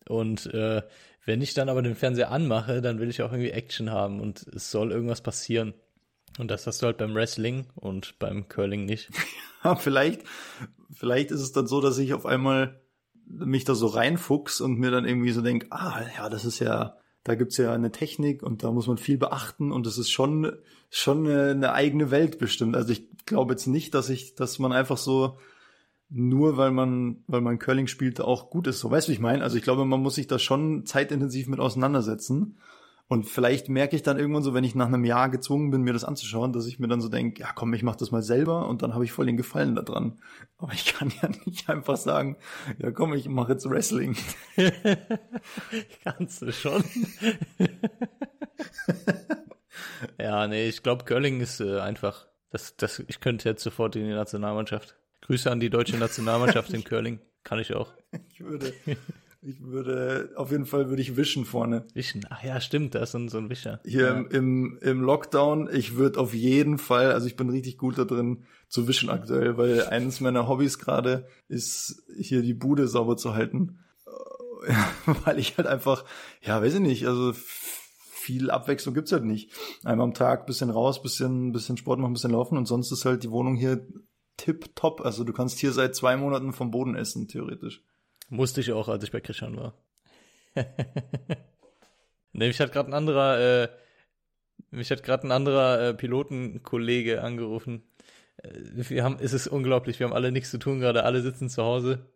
Und 0.08 0.46
äh, 0.46 0.82
wenn 1.24 1.42
ich 1.42 1.54
dann 1.54 1.68
aber 1.68 1.82
den 1.82 1.94
Fernseher 1.94 2.30
anmache, 2.30 2.80
dann 2.80 2.98
will 2.98 3.10
ich 3.10 3.22
auch 3.22 3.32
irgendwie 3.32 3.50
Action 3.50 3.90
haben 3.90 4.20
und 4.20 4.46
es 4.48 4.70
soll 4.70 4.90
irgendwas 4.90 5.20
passieren. 5.20 5.74
Und 6.38 6.50
das 6.50 6.66
hast 6.66 6.82
du 6.82 6.86
halt 6.86 6.98
beim 6.98 7.14
Wrestling 7.14 7.66
und 7.74 8.18
beim 8.18 8.48
Curling 8.48 8.84
nicht. 8.84 9.10
Ja, 9.64 9.76
vielleicht, 9.76 10.22
vielleicht 10.92 11.30
ist 11.30 11.40
es 11.40 11.52
dann 11.52 11.68
so, 11.68 11.80
dass 11.80 11.96
ich 11.96 12.14
auf 12.14 12.26
einmal 12.26 12.80
mich 13.26 13.64
da 13.64 13.74
so 13.74 13.86
reinfuchs 13.86 14.60
und 14.60 14.78
mir 14.78 14.90
dann 14.90 15.06
irgendwie 15.06 15.32
so 15.32 15.42
denk, 15.42 15.66
ah, 15.70 16.02
ja, 16.16 16.28
das 16.28 16.44
ist 16.44 16.58
ja, 16.58 16.96
da 17.24 17.34
gibt's 17.34 17.56
ja 17.56 17.72
eine 17.72 17.92
Technik 17.92 18.42
und 18.42 18.62
da 18.62 18.70
muss 18.72 18.86
man 18.86 18.98
viel 18.98 19.18
beachten 19.18 19.72
und 19.72 19.86
das 19.86 19.98
ist 19.98 20.10
schon, 20.10 20.52
schon 20.90 21.26
eine, 21.26 21.72
eigene 21.72 22.10
Welt 22.10 22.38
bestimmt. 22.38 22.76
Also 22.76 22.92
ich 22.92 23.08
glaube 23.26 23.54
jetzt 23.54 23.66
nicht, 23.66 23.94
dass 23.94 24.10
ich, 24.10 24.34
dass 24.34 24.58
man 24.58 24.72
einfach 24.72 24.98
so 24.98 25.38
nur 26.14 26.58
weil 26.58 26.72
man, 26.72 27.24
weil 27.26 27.40
man 27.40 27.58
Curling 27.58 27.86
spielt, 27.86 28.20
auch 28.20 28.50
gut 28.50 28.66
ist. 28.66 28.80
So 28.80 28.90
weißt 28.90 29.08
du, 29.08 29.12
ich 29.12 29.20
meine? 29.20 29.42
Also 29.42 29.56
ich 29.56 29.62
glaube, 29.62 29.86
man 29.86 30.02
muss 30.02 30.16
sich 30.16 30.26
da 30.26 30.38
schon 30.38 30.84
zeitintensiv 30.84 31.48
mit 31.48 31.58
auseinandersetzen. 31.58 32.58
Und 33.08 33.24
vielleicht 33.24 33.68
merke 33.68 33.94
ich 33.94 34.02
dann 34.02 34.18
irgendwann 34.18 34.42
so, 34.42 34.54
wenn 34.54 34.64
ich 34.64 34.74
nach 34.74 34.86
einem 34.86 35.04
Jahr 35.04 35.28
gezwungen 35.28 35.70
bin, 35.70 35.82
mir 35.82 35.92
das 35.92 36.04
anzuschauen, 36.04 36.54
dass 36.54 36.66
ich 36.66 36.78
mir 36.78 36.88
dann 36.88 37.02
so 37.02 37.08
denke, 37.08 37.42
ja 37.42 37.52
komm, 37.54 37.74
ich 37.74 37.82
mach 37.82 37.96
das 37.96 38.10
mal 38.10 38.22
selber 38.22 38.68
und 38.68 38.82
dann 38.82 38.94
habe 38.94 39.04
ich 39.04 39.12
voll 39.12 39.26
den 39.26 39.36
Gefallen 39.36 39.74
daran. 39.74 40.18
Aber 40.56 40.72
ich 40.72 40.86
kann 40.86 41.12
ja 41.22 41.28
nicht 41.44 41.68
einfach 41.68 41.96
sagen, 41.96 42.36
ja 42.78 42.90
komm, 42.90 43.14
ich 43.14 43.28
mache 43.28 43.52
jetzt 43.52 43.68
Wrestling. 43.68 44.16
Kannst 46.04 46.42
du 46.42 46.52
schon. 46.52 46.84
ja, 50.18 50.46
nee, 50.46 50.68
ich 50.68 50.82
glaube, 50.82 51.04
Curling 51.04 51.40
ist 51.40 51.60
äh, 51.60 51.80
einfach. 51.80 52.26
Das, 52.50 52.76
das, 52.76 53.02
ich 53.08 53.20
könnte 53.20 53.48
jetzt 53.48 53.62
sofort 53.62 53.96
in 53.96 54.04
die 54.04 54.14
Nationalmannschaft. 54.14 54.96
Grüße 55.22 55.50
an 55.50 55.60
die 55.60 55.70
deutsche 55.70 55.96
Nationalmannschaft 55.96 56.72
in 56.72 56.84
Curling. 56.84 57.20
Kann 57.44 57.58
ich 57.58 57.74
auch. 57.74 57.92
Ich 58.30 58.40
würde, 58.40 58.72
ich 59.44 59.60
würde, 59.60 60.30
auf 60.36 60.52
jeden 60.52 60.66
Fall 60.66 60.88
würde 60.88 61.02
ich 61.02 61.16
wischen 61.16 61.44
vorne. 61.44 61.84
Wischen, 61.94 62.24
ach 62.30 62.44
ja, 62.44 62.60
stimmt, 62.60 62.94
da 62.94 63.00
ist 63.00 63.10
so 63.10 63.18
ein, 63.18 63.28
so 63.28 63.38
ein 63.38 63.50
Wischer. 63.50 63.80
Hier 63.84 64.06
ja. 64.06 64.20
im, 64.30 64.78
im, 64.80 65.02
Lockdown, 65.02 65.68
ich 65.72 65.96
würde 65.96 66.20
auf 66.20 66.32
jeden 66.32 66.78
Fall, 66.78 67.12
also 67.12 67.26
ich 67.26 67.36
bin 67.36 67.50
richtig 67.50 67.76
gut 67.76 67.98
da 67.98 68.04
drin 68.04 68.44
zu 68.68 68.86
wischen 68.86 69.10
aktuell, 69.10 69.56
weil 69.58 69.86
eines 69.86 70.20
meiner 70.20 70.48
Hobbys 70.48 70.78
gerade 70.78 71.26
ist, 71.48 72.04
hier 72.16 72.42
die 72.42 72.54
Bude 72.54 72.86
sauber 72.86 73.16
zu 73.16 73.34
halten. 73.34 73.80
Ja, 74.68 74.88
weil 75.24 75.40
ich 75.40 75.56
halt 75.56 75.66
einfach, 75.66 76.04
ja, 76.40 76.62
weiß 76.62 76.74
ich 76.74 76.80
nicht, 76.80 77.06
also 77.08 77.32
viel 77.34 78.52
Abwechslung 78.52 78.94
gibt's 78.94 79.10
halt 79.10 79.24
nicht. 79.24 79.50
Einmal 79.82 80.06
am 80.06 80.14
Tag 80.14 80.46
bisschen 80.46 80.70
raus, 80.70 81.02
bisschen, 81.02 81.50
bisschen 81.50 81.76
Sport 81.76 81.98
machen, 81.98 82.12
bisschen 82.12 82.30
laufen 82.30 82.56
und 82.56 82.66
sonst 82.66 82.92
ist 82.92 83.04
halt 83.04 83.24
die 83.24 83.32
Wohnung 83.32 83.56
hier 83.56 83.84
tip 84.36 84.76
top. 84.76 85.00
Also 85.00 85.24
du 85.24 85.32
kannst 85.32 85.58
hier 85.58 85.72
seit 85.72 85.96
zwei 85.96 86.16
Monaten 86.16 86.52
vom 86.52 86.70
Boden 86.70 86.94
essen, 86.94 87.26
theoretisch. 87.26 87.82
Musste 88.32 88.62
ich 88.62 88.72
auch, 88.72 88.88
als 88.88 89.04
ich 89.04 89.10
bei 89.12 89.20
Christian 89.20 89.58
war. 89.58 89.74
ne, 90.56 90.64
mich 92.32 92.60
hat 92.60 92.72
gerade 92.72 92.88
ein 92.90 92.94
anderer, 92.94 93.38
äh, 93.64 93.68
mich 94.70 94.90
hat 94.90 95.02
gerade 95.02 95.26
ein 95.26 95.32
anderer 95.32 95.88
äh, 95.88 95.94
Pilotenkollege 95.94 97.22
angerufen. 97.22 97.82
Äh, 98.38 98.48
wir 98.74 99.04
haben, 99.04 99.18
es 99.20 99.34
ist 99.34 99.48
unglaublich, 99.48 100.00
wir 100.00 100.06
haben 100.06 100.14
alle 100.14 100.32
nichts 100.32 100.50
zu 100.50 100.56
tun 100.56 100.80
gerade, 100.80 101.04
alle 101.04 101.20
sitzen 101.20 101.50
zu 101.50 101.62
Hause. 101.62 102.10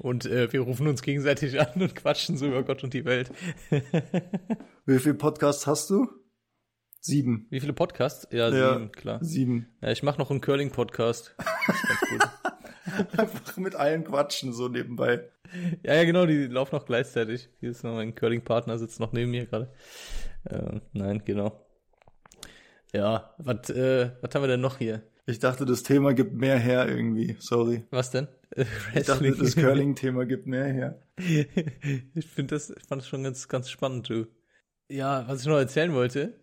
Und 0.00 0.24
äh, 0.24 0.50
wir 0.54 0.60
rufen 0.60 0.86
uns 0.88 1.02
gegenseitig 1.02 1.60
an 1.60 1.82
und 1.82 1.94
quatschen 1.94 2.38
so 2.38 2.46
über 2.46 2.62
Gott 2.64 2.82
und 2.82 2.94
die 2.94 3.04
Welt. 3.04 3.30
Wie 4.86 4.98
viele 4.98 5.14
Podcasts 5.16 5.66
hast 5.66 5.90
du? 5.90 6.08
Sieben. 7.00 7.46
Wie 7.50 7.60
viele 7.60 7.74
Podcasts? 7.74 8.26
Ja, 8.30 8.48
Ja. 8.48 8.72
sieben, 8.72 8.92
klar. 8.92 9.18
Sieben. 9.22 9.76
Ja, 9.82 9.90
ich 9.92 10.02
mache 10.02 10.18
noch 10.18 10.30
einen 10.30 10.40
Curling-Podcast. 10.40 11.36
Ganz 11.36 12.00
gut. 12.10 12.52
Einfach 13.16 13.56
mit 13.56 13.74
allen 13.74 14.04
quatschen, 14.04 14.52
so 14.52 14.68
nebenbei. 14.68 15.24
Ja, 15.82 15.94
ja, 15.94 16.04
genau, 16.04 16.26
die 16.26 16.46
laufen 16.46 16.74
noch 16.74 16.86
gleichzeitig. 16.86 17.48
Hier 17.60 17.70
ist 17.70 17.84
noch 17.84 17.94
mein 17.94 18.14
Curling-Partner, 18.14 18.78
sitzt 18.78 19.00
noch 19.00 19.12
neben 19.12 19.30
mir 19.30 19.46
gerade. 19.46 19.72
Äh, 20.44 20.80
nein, 20.92 21.22
genau. 21.24 21.66
Ja, 22.92 23.34
was 23.38 23.70
äh, 23.70 24.10
was 24.20 24.34
haben 24.34 24.42
wir 24.42 24.48
denn 24.48 24.60
noch 24.60 24.78
hier? 24.78 25.02
Ich 25.26 25.40
dachte, 25.40 25.66
das 25.66 25.82
Thema 25.82 26.14
gibt 26.14 26.34
mehr 26.34 26.58
her 26.58 26.88
irgendwie. 26.88 27.36
Sorry. 27.40 27.84
Was 27.90 28.10
denn? 28.10 28.28
Ich 28.94 29.06
dachte, 29.06 29.32
das 29.32 29.56
Curling-Thema 29.56 30.24
gibt 30.24 30.46
mehr 30.46 30.66
her. 30.66 31.02
ich 31.18 32.26
finde 32.26 32.54
das, 32.54 32.70
ich 32.70 32.84
fand 32.84 33.02
das 33.02 33.08
schon 33.08 33.24
ganz, 33.24 33.48
ganz 33.48 33.68
spannend, 33.68 34.08
du. 34.08 34.26
Ja, 34.88 35.26
was 35.26 35.40
ich 35.40 35.48
noch 35.48 35.56
erzählen 35.56 35.92
wollte, 35.92 36.34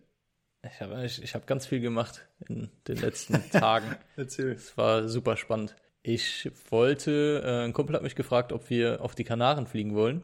ich 0.62 0.80
habe 0.80 1.04
ich, 1.04 1.22
ich 1.22 1.34
hab 1.34 1.46
ganz 1.46 1.66
viel 1.66 1.80
gemacht 1.80 2.26
in 2.46 2.70
den 2.86 2.98
letzten 2.98 3.50
Tagen. 3.50 3.96
Erzähl. 4.16 4.52
Es 4.52 4.76
war 4.76 5.08
super 5.08 5.36
spannend. 5.36 5.76
Ich 6.06 6.50
wollte, 6.68 7.42
äh, 7.42 7.64
ein 7.64 7.72
Kumpel 7.72 7.96
hat 7.96 8.02
mich 8.02 8.14
gefragt, 8.14 8.52
ob 8.52 8.68
wir 8.68 9.00
auf 9.00 9.14
die 9.14 9.24
Kanaren 9.24 9.66
fliegen 9.66 9.94
wollen. 9.94 10.22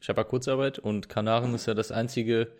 Ich 0.00 0.08
habe 0.08 0.20
ja 0.20 0.24
Kurzarbeit 0.24 0.78
und 0.78 1.08
Kanaren 1.08 1.54
ist 1.54 1.66
ja 1.66 1.74
das 1.74 1.90
einzige 1.90 2.52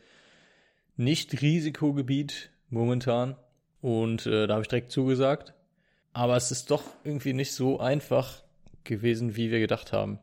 Nicht-Risikogebiet 0.97 2.51
momentan. 2.69 3.37
Und 3.81 4.27
äh, 4.27 4.49
da 4.49 4.55
habe 4.55 4.63
ich 4.63 4.69
direkt 4.69 4.91
zugesagt. 4.91 5.55
Aber 6.13 6.37
es 6.37 6.51
ist 6.51 6.73
doch 6.73 6.83
irgendwie 7.05 7.33
nicht 7.33 7.53
so 7.53 7.79
einfach 7.79 8.43
gewesen, 8.83 9.37
wie 9.37 9.53
wir 9.53 9.61
gedacht 9.61 9.93
haben. 9.93 10.19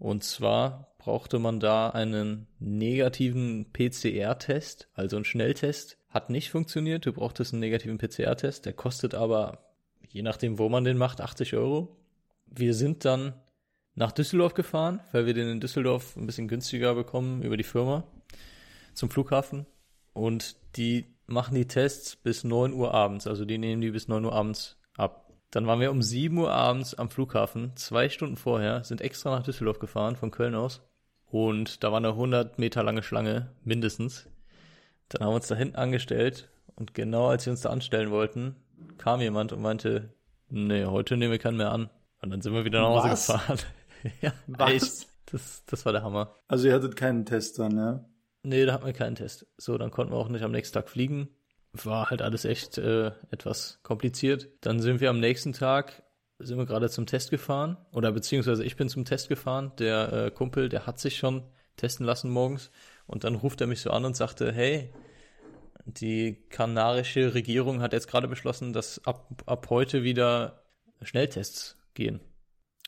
Und 0.00 0.24
zwar 0.24 0.96
brauchte 0.98 1.38
man 1.38 1.60
da 1.60 1.90
einen 1.90 2.48
negativen 2.58 3.72
PCR-Test, 3.72 4.88
also 4.94 5.14
einen 5.14 5.24
Schnelltest. 5.24 5.96
Hat 6.08 6.28
nicht 6.28 6.50
funktioniert. 6.50 7.06
Du 7.06 7.12
brauchtest 7.12 7.52
einen 7.52 7.60
negativen 7.60 7.98
PCR-Test. 7.98 8.66
Der 8.66 8.72
kostet 8.72 9.14
aber, 9.14 9.67
je 10.08 10.22
nachdem, 10.22 10.58
wo 10.58 10.68
man 10.68 10.84
den 10.84 10.98
macht, 10.98 11.20
80 11.20 11.54
Euro. 11.54 11.96
Wir 12.46 12.74
sind 12.74 13.04
dann 13.04 13.34
nach 13.94 14.12
Düsseldorf 14.12 14.54
gefahren, 14.54 15.00
weil 15.12 15.26
wir 15.26 15.34
den 15.34 15.48
in 15.48 15.60
Düsseldorf 15.60 16.16
ein 16.16 16.26
bisschen 16.26 16.48
günstiger 16.48 16.94
bekommen 16.94 17.42
über 17.42 17.56
die 17.56 17.64
Firma 17.64 18.04
zum 18.94 19.10
Flughafen. 19.10 19.66
Und 20.12 20.56
die 20.76 21.06
machen 21.26 21.54
die 21.54 21.68
Tests 21.68 22.16
bis 22.16 22.44
9 22.44 22.72
Uhr 22.72 22.94
abends. 22.94 23.26
Also 23.26 23.44
die 23.44 23.58
nehmen 23.58 23.82
die 23.82 23.90
bis 23.90 24.08
9 24.08 24.24
Uhr 24.24 24.32
abends 24.32 24.76
ab. 24.96 25.32
Dann 25.50 25.66
waren 25.66 25.80
wir 25.80 25.90
um 25.90 26.02
7 26.02 26.36
Uhr 26.36 26.52
abends 26.52 26.94
am 26.94 27.10
Flughafen, 27.10 27.74
zwei 27.76 28.08
Stunden 28.08 28.36
vorher, 28.36 28.84
sind 28.84 29.00
extra 29.00 29.30
nach 29.30 29.42
Düsseldorf 29.42 29.78
gefahren, 29.78 30.16
von 30.16 30.30
Köln 30.30 30.54
aus. 30.54 30.82
Und 31.26 31.82
da 31.82 31.90
war 31.90 31.98
eine 31.98 32.08
100 32.08 32.58
Meter 32.58 32.82
lange 32.82 33.02
Schlange, 33.02 33.50
mindestens. 33.64 34.26
Dann 35.08 35.24
haben 35.24 35.32
wir 35.32 35.36
uns 35.36 35.48
da 35.48 35.54
hinten 35.54 35.76
angestellt 35.76 36.50
und 36.74 36.94
genau 36.94 37.28
als 37.28 37.46
wir 37.46 37.50
uns 37.50 37.62
da 37.62 37.70
anstellen 37.70 38.10
wollten, 38.10 38.56
kam 38.98 39.20
jemand 39.20 39.52
und 39.52 39.62
meinte, 39.62 40.12
nee, 40.48 40.84
heute 40.84 41.16
nehmen 41.16 41.32
wir 41.32 41.38
keinen 41.38 41.56
mehr 41.56 41.72
an. 41.72 41.90
Und 42.20 42.30
dann 42.30 42.40
sind 42.40 42.52
wir 42.52 42.64
wieder 42.64 42.80
nach 42.80 42.88
Hause 42.88 43.10
Was? 43.10 43.26
gefahren. 43.26 43.58
ja, 44.20 44.32
Was? 44.46 44.70
echt. 44.70 45.08
Das, 45.30 45.64
das 45.66 45.84
war 45.84 45.92
der 45.92 46.02
Hammer. 46.02 46.34
Also 46.48 46.68
ihr 46.68 46.74
hattet 46.74 46.96
keinen 46.96 47.26
Test 47.26 47.58
dann, 47.58 47.76
ja? 47.76 48.04
Nee, 48.42 48.64
da 48.64 48.72
hatten 48.72 48.86
wir 48.86 48.92
keinen 48.94 49.14
Test. 49.14 49.46
So, 49.58 49.76
dann 49.76 49.90
konnten 49.90 50.12
wir 50.12 50.16
auch 50.16 50.28
nicht 50.28 50.42
am 50.42 50.52
nächsten 50.52 50.74
Tag 50.74 50.88
fliegen. 50.88 51.28
War 51.72 52.08
halt 52.08 52.22
alles 52.22 52.44
echt 52.44 52.78
äh, 52.78 53.12
etwas 53.30 53.80
kompliziert. 53.82 54.48
Dann 54.62 54.80
sind 54.80 55.00
wir 55.00 55.10
am 55.10 55.20
nächsten 55.20 55.52
Tag, 55.52 56.02
sind 56.38 56.56
wir 56.56 56.64
gerade 56.64 56.88
zum 56.88 57.04
Test 57.04 57.30
gefahren. 57.30 57.76
Oder 57.92 58.12
beziehungsweise 58.12 58.64
ich 58.64 58.76
bin 58.76 58.88
zum 58.88 59.04
Test 59.04 59.28
gefahren. 59.28 59.72
Der 59.78 60.12
äh, 60.12 60.30
Kumpel, 60.30 60.70
der 60.70 60.86
hat 60.86 60.98
sich 60.98 61.18
schon 61.18 61.42
testen 61.76 62.06
lassen 62.06 62.30
morgens. 62.30 62.70
Und 63.06 63.24
dann 63.24 63.34
ruft 63.34 63.60
er 63.60 63.66
mich 63.66 63.82
so 63.82 63.90
an 63.90 64.06
und 64.06 64.16
sagte, 64.16 64.50
hey, 64.50 64.90
die 65.88 66.36
kanarische 66.50 67.34
Regierung 67.34 67.80
hat 67.80 67.92
jetzt 67.92 68.08
gerade 68.08 68.28
beschlossen, 68.28 68.72
dass 68.72 69.04
ab, 69.06 69.42
ab 69.46 69.68
heute 69.70 70.02
wieder 70.02 70.62
Schnelltests 71.02 71.76
gehen. 71.94 72.20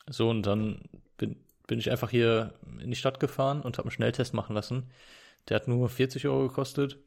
So, 0.09 0.29
und 0.29 0.43
dann 0.45 0.83
bin, 1.17 1.37
bin 1.67 1.79
ich 1.79 1.91
einfach 1.91 2.11
hier 2.11 2.55
in 2.81 2.91
die 2.91 2.97
Stadt 2.97 3.21
gefahren 3.21 3.63
und 3.63 3.79
habe 3.79 3.87
einen 3.87 3.93
Schnelltest 3.93 4.35
machen 4.35 4.55
lassen. 4.55 4.91
Der 5.49 5.57
hat 5.57 5.69
nur 5.69 5.89
40 5.89 6.27
Euro 6.29 6.49
gekostet 6.49 6.99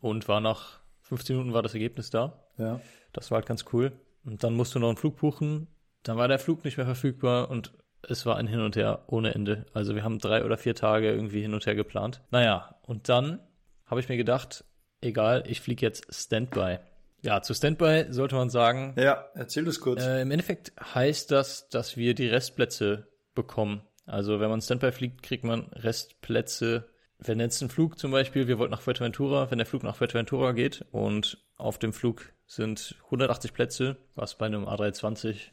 und 0.00 0.28
war 0.28 0.40
nach 0.40 0.80
15 1.02 1.36
Minuten 1.36 1.54
war 1.54 1.62
das 1.62 1.74
Ergebnis 1.74 2.10
da. 2.10 2.42
Ja. 2.58 2.80
Das 3.12 3.30
war 3.30 3.36
halt 3.36 3.46
ganz 3.46 3.64
cool. 3.72 3.92
Und 4.24 4.42
dann 4.42 4.54
musst 4.54 4.74
du 4.74 4.78
noch 4.78 4.88
einen 4.88 4.96
Flug 4.96 5.16
buchen. 5.16 5.68
Dann 6.02 6.16
war 6.16 6.28
der 6.28 6.38
Flug 6.38 6.64
nicht 6.64 6.76
mehr 6.76 6.86
verfügbar 6.86 7.50
und 7.50 7.72
es 8.02 8.26
war 8.26 8.36
ein 8.36 8.46
Hin 8.46 8.60
und 8.60 8.76
Her 8.76 9.04
ohne 9.06 9.34
Ende. 9.34 9.66
Also 9.72 9.94
wir 9.94 10.04
haben 10.04 10.18
drei 10.18 10.44
oder 10.44 10.58
vier 10.58 10.74
Tage 10.74 11.10
irgendwie 11.10 11.42
hin 11.42 11.54
und 11.54 11.66
her 11.66 11.74
geplant. 11.74 12.22
Naja, 12.30 12.76
und 12.82 13.08
dann 13.08 13.40
habe 13.86 14.00
ich 14.00 14.08
mir 14.08 14.16
gedacht, 14.16 14.64
egal, 15.00 15.44
ich 15.46 15.60
fliege 15.60 15.84
jetzt 15.84 16.06
Standby. 16.14 16.78
Ja, 17.22 17.42
zu 17.42 17.52
Standby 17.54 18.06
sollte 18.10 18.36
man 18.36 18.48
sagen, 18.50 18.94
Ja, 18.96 19.26
erzähl 19.34 19.64
das 19.64 19.80
kurz. 19.80 20.02
äh, 20.02 20.22
Im 20.22 20.30
Endeffekt 20.30 20.72
heißt 20.94 21.30
das, 21.30 21.68
dass 21.68 21.96
wir 21.96 22.14
die 22.14 22.28
Restplätze 22.28 23.08
bekommen. 23.34 23.82
Also 24.06 24.40
wenn 24.40 24.48
man 24.50 24.60
Standby 24.60 24.92
fliegt, 24.92 25.22
kriegt 25.22 25.44
man 25.44 25.66
Restplätze. 25.72 26.88
Wenn 27.18 27.40
jetzt 27.40 27.60
ein 27.60 27.68
Flug 27.68 27.98
zum 27.98 28.12
Beispiel, 28.12 28.46
wir 28.46 28.58
wollten 28.58 28.70
nach 28.70 28.80
Fuerteventura, 28.80 29.50
wenn 29.50 29.58
der 29.58 29.66
Flug 29.66 29.82
nach 29.82 29.96
Fuerteventura 29.96 30.52
geht 30.52 30.84
und 30.92 31.38
auf 31.56 31.78
dem 31.78 31.92
Flug 31.92 32.32
sind 32.46 32.94
180 33.06 33.52
Plätze, 33.52 33.96
was 34.14 34.38
bei 34.38 34.46
einem 34.46 34.64
A320 34.66 35.48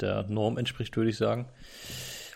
der 0.00 0.22
Norm 0.28 0.56
entspricht, 0.56 0.96
würde 0.96 1.10
ich 1.10 1.16
sagen. 1.16 1.48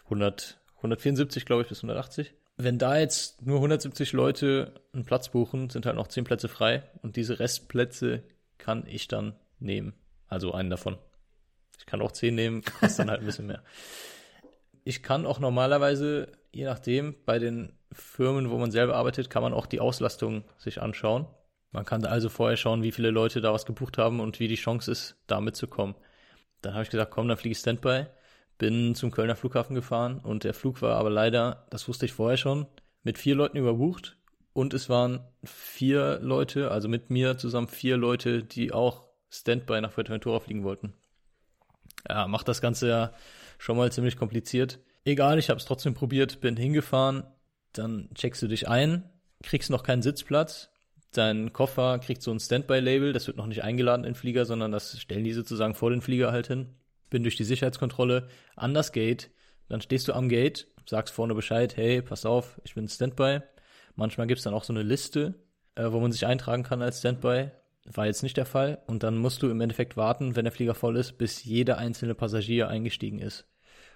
100, 0.04 0.58
174, 0.78 1.46
glaube 1.46 1.62
ich, 1.62 1.68
bis 1.68 1.78
180. 1.78 2.34
Wenn 2.56 2.78
da 2.78 2.98
jetzt 2.98 3.44
nur 3.44 3.56
170 3.56 4.12
Leute 4.12 4.74
einen 4.92 5.04
Platz 5.04 5.28
buchen, 5.28 5.70
sind 5.70 5.86
halt 5.86 5.96
noch 5.96 6.06
10 6.06 6.24
Plätze 6.24 6.48
frei 6.48 6.84
und 7.02 7.16
diese 7.16 7.40
Restplätze 7.40 8.22
kann 8.58 8.86
ich 8.86 9.08
dann 9.08 9.34
nehmen. 9.58 9.94
Also 10.28 10.52
einen 10.52 10.70
davon. 10.70 10.96
Ich 11.78 11.86
kann 11.86 12.00
auch 12.00 12.12
10 12.12 12.34
nehmen, 12.34 12.62
kostet 12.62 13.00
dann 13.00 13.10
halt 13.10 13.20
ein 13.20 13.26
bisschen 13.26 13.46
mehr. 13.46 13.62
Ich 14.86 15.02
kann 15.02 15.24
auch 15.24 15.38
normalerweise, 15.38 16.28
je 16.52 16.66
nachdem, 16.66 17.14
bei 17.24 17.38
den 17.38 17.72
Firmen, 17.90 18.50
wo 18.50 18.58
man 18.58 18.70
selber 18.70 18.96
arbeitet, 18.96 19.30
kann 19.30 19.42
man 19.42 19.54
auch 19.54 19.64
die 19.64 19.80
Auslastung 19.80 20.44
sich 20.58 20.82
anschauen. 20.82 21.26
Man 21.70 21.86
kann 21.86 22.04
also 22.04 22.28
vorher 22.28 22.58
schauen, 22.58 22.82
wie 22.82 22.92
viele 22.92 23.10
Leute 23.10 23.40
da 23.40 23.54
was 23.54 23.64
gebucht 23.64 23.96
haben 23.96 24.20
und 24.20 24.40
wie 24.40 24.46
die 24.46 24.56
Chance 24.56 24.92
ist, 24.92 25.16
da 25.26 25.40
mitzukommen. 25.40 25.94
Dann 26.60 26.74
habe 26.74 26.82
ich 26.82 26.90
gesagt, 26.90 27.12
komm, 27.12 27.28
dann 27.28 27.38
fliege 27.38 27.52
ich 27.52 27.58
Standby. 27.58 28.06
Bin 28.58 28.94
zum 28.94 29.10
Kölner 29.10 29.36
Flughafen 29.36 29.74
gefahren 29.74 30.18
und 30.18 30.44
der 30.44 30.54
Flug 30.54 30.80
war 30.82 30.96
aber 30.96 31.10
leider, 31.10 31.66
das 31.70 31.88
wusste 31.88 32.06
ich 32.06 32.12
vorher 32.12 32.36
schon, 32.36 32.66
mit 33.02 33.18
vier 33.18 33.34
Leuten 33.34 33.56
überbucht. 33.56 34.16
Und 34.52 34.72
es 34.72 34.88
waren 34.88 35.20
vier 35.42 36.20
Leute, 36.20 36.70
also 36.70 36.88
mit 36.88 37.10
mir 37.10 37.36
zusammen 37.36 37.66
vier 37.66 37.96
Leute, 37.96 38.44
die 38.44 38.72
auch 38.72 39.08
Standby 39.28 39.80
nach 39.80 39.90
Fuerteventura 39.90 40.38
fliegen 40.38 40.62
wollten. 40.62 40.94
Ja, 42.08 42.28
macht 42.28 42.46
das 42.46 42.60
Ganze 42.60 42.88
ja 42.88 43.12
schon 43.58 43.76
mal 43.76 43.90
ziemlich 43.90 44.16
kompliziert. 44.16 44.78
Egal, 45.04 45.38
ich 45.38 45.50
habe 45.50 45.58
es 45.58 45.64
trotzdem 45.64 45.94
probiert, 45.94 46.40
bin 46.40 46.56
hingefahren, 46.56 47.24
dann 47.72 48.08
checkst 48.14 48.42
du 48.42 48.46
dich 48.46 48.68
ein, 48.68 49.02
kriegst 49.42 49.70
noch 49.70 49.82
keinen 49.82 50.02
Sitzplatz. 50.02 50.70
Dein 51.12 51.52
Koffer 51.52 51.98
kriegt 51.98 52.22
so 52.22 52.30
ein 52.30 52.40
Standby-Label, 52.40 53.12
das 53.12 53.26
wird 53.26 53.36
noch 53.36 53.46
nicht 53.46 53.62
eingeladen 53.62 54.04
in 54.04 54.12
den 54.12 54.14
Flieger, 54.14 54.44
sondern 54.44 54.72
das 54.72 55.00
stellen 55.00 55.24
die 55.24 55.32
sozusagen 55.32 55.74
vor 55.74 55.90
den 55.90 56.00
Flieger 56.00 56.32
halt 56.32 56.46
hin. 56.46 56.74
Bin 57.14 57.22
durch 57.22 57.36
die 57.36 57.44
Sicherheitskontrolle 57.44 58.26
an 58.56 58.74
das 58.74 58.90
Gate, 58.90 59.30
dann 59.68 59.80
stehst 59.80 60.08
du 60.08 60.14
am 60.14 60.28
Gate, 60.28 60.66
sagst 60.84 61.14
vorne 61.14 61.32
Bescheid, 61.36 61.76
hey, 61.76 62.02
pass 62.02 62.26
auf, 62.26 62.60
ich 62.64 62.74
bin 62.74 62.88
Standby. 62.88 63.38
Manchmal 63.94 64.26
gibt's 64.26 64.42
dann 64.42 64.52
auch 64.52 64.64
so 64.64 64.72
eine 64.72 64.82
Liste, 64.82 65.36
äh, 65.76 65.92
wo 65.92 66.00
man 66.00 66.10
sich 66.10 66.26
eintragen 66.26 66.64
kann 66.64 66.82
als 66.82 66.98
Standby. 66.98 67.52
War 67.84 68.06
jetzt 68.06 68.24
nicht 68.24 68.36
der 68.36 68.46
Fall. 68.46 68.82
Und 68.88 69.04
dann 69.04 69.16
musst 69.16 69.44
du 69.44 69.48
im 69.48 69.60
Endeffekt 69.60 69.96
warten, 69.96 70.34
wenn 70.34 70.44
der 70.44 70.50
Flieger 70.50 70.74
voll 70.74 70.96
ist, 70.96 71.16
bis 71.16 71.44
jeder 71.44 71.78
einzelne 71.78 72.16
Passagier 72.16 72.66
eingestiegen 72.66 73.20
ist. 73.20 73.46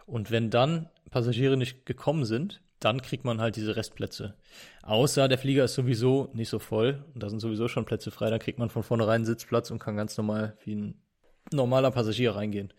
Und 0.06 0.30
wenn 0.30 0.48
dann 0.48 0.88
Passagiere 1.10 1.56
nicht 1.56 1.86
gekommen 1.86 2.24
sind, 2.24 2.62
dann 2.78 3.02
kriegt 3.02 3.24
man 3.24 3.40
halt 3.40 3.56
diese 3.56 3.74
Restplätze. 3.74 4.36
Außer 4.82 5.26
der 5.26 5.38
Flieger 5.38 5.64
ist 5.64 5.74
sowieso 5.74 6.30
nicht 6.34 6.50
so 6.50 6.60
voll 6.60 7.04
und 7.14 7.24
da 7.24 7.30
sind 7.30 7.40
sowieso 7.40 7.66
schon 7.66 7.84
Plätze 7.84 8.12
frei, 8.12 8.30
dann 8.30 8.38
kriegt 8.38 8.60
man 8.60 8.70
von 8.70 8.84
vornherein 8.84 9.24
Sitzplatz 9.24 9.72
und 9.72 9.80
kann 9.80 9.96
ganz 9.96 10.16
normal 10.16 10.56
wie 10.64 10.76
ein 10.76 11.02
normaler 11.52 11.90
Passagier 11.90 12.34
reingehen. 12.34 12.72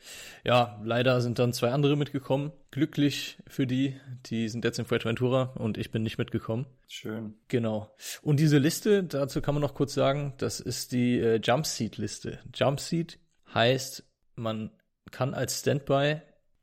Ja, 0.43 0.79
leider 0.83 1.21
sind 1.21 1.39
dann 1.39 1.53
zwei 1.53 1.71
andere 1.71 1.95
mitgekommen. 1.95 2.51
Glücklich 2.71 3.37
für 3.47 3.65
die, 3.65 3.99
die 4.25 4.49
sind 4.49 4.63
jetzt 4.65 4.79
in 4.79 4.85
Fuerteventura 4.85 5.53
und 5.55 5.77
ich 5.77 5.91
bin 5.91 6.03
nicht 6.03 6.17
mitgekommen. 6.17 6.65
Schön. 6.87 7.35
Genau. 7.47 7.93
Und 8.21 8.39
diese 8.39 8.57
Liste, 8.57 9.03
dazu 9.03 9.41
kann 9.41 9.55
man 9.55 9.61
noch 9.61 9.73
kurz 9.73 9.93
sagen, 9.93 10.33
das 10.37 10.59
ist 10.59 10.91
die 10.91 11.19
äh, 11.19 11.39
Jumpseat-Liste. 11.43 12.39
Jumpseat 12.53 13.17
heißt, 13.53 14.03
man 14.35 14.71
kann 15.11 15.33
als 15.33 15.59
Standby 15.59 16.21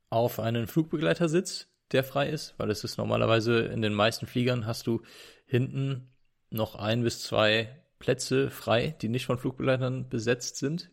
auf 0.09 0.39
einen 0.39 0.67
Flugbegleitersitz, 0.67 1.67
der 1.91 2.03
frei 2.03 2.29
ist, 2.29 2.55
weil 2.57 2.69
es 2.69 2.83
ist 2.83 2.97
normalerweise 2.97 3.59
in 3.59 3.81
den 3.81 3.93
meisten 3.93 4.27
Fliegern 4.27 4.65
hast 4.65 4.87
du 4.87 5.01
hinten 5.45 6.09
noch 6.49 6.75
ein 6.75 7.03
bis 7.03 7.23
zwei 7.23 7.83
Plätze 7.99 8.49
frei, 8.49 8.95
die 9.01 9.09
nicht 9.09 9.25
von 9.25 9.37
Flugbegleitern 9.37 10.09
besetzt 10.09 10.57
sind. 10.57 10.91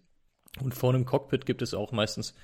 Und 0.60 0.74
vor 0.74 0.94
einem 0.94 1.04
Cockpit 1.04 1.46
gibt 1.46 1.62
es 1.62 1.74
auch 1.74 1.92
meistens 1.92 2.34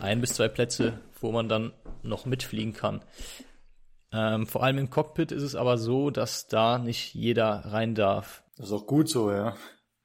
ein 0.00 0.20
bis 0.20 0.34
zwei 0.34 0.48
Plätze, 0.48 0.98
wo 1.20 1.32
man 1.32 1.48
dann 1.48 1.72
noch 2.02 2.24
mitfliegen 2.26 2.72
kann. 2.72 3.02
Ähm, 4.12 4.46
vor 4.46 4.62
allem 4.62 4.78
im 4.78 4.90
Cockpit 4.90 5.30
ist 5.32 5.42
es 5.42 5.54
aber 5.54 5.78
so, 5.78 6.10
dass 6.10 6.48
da 6.48 6.78
nicht 6.78 7.14
jeder 7.14 7.64
rein 7.66 7.94
darf. 7.94 8.42
Das 8.56 8.66
ist 8.66 8.72
auch 8.72 8.86
gut 8.86 9.08
so, 9.08 9.30
ja. 9.30 9.56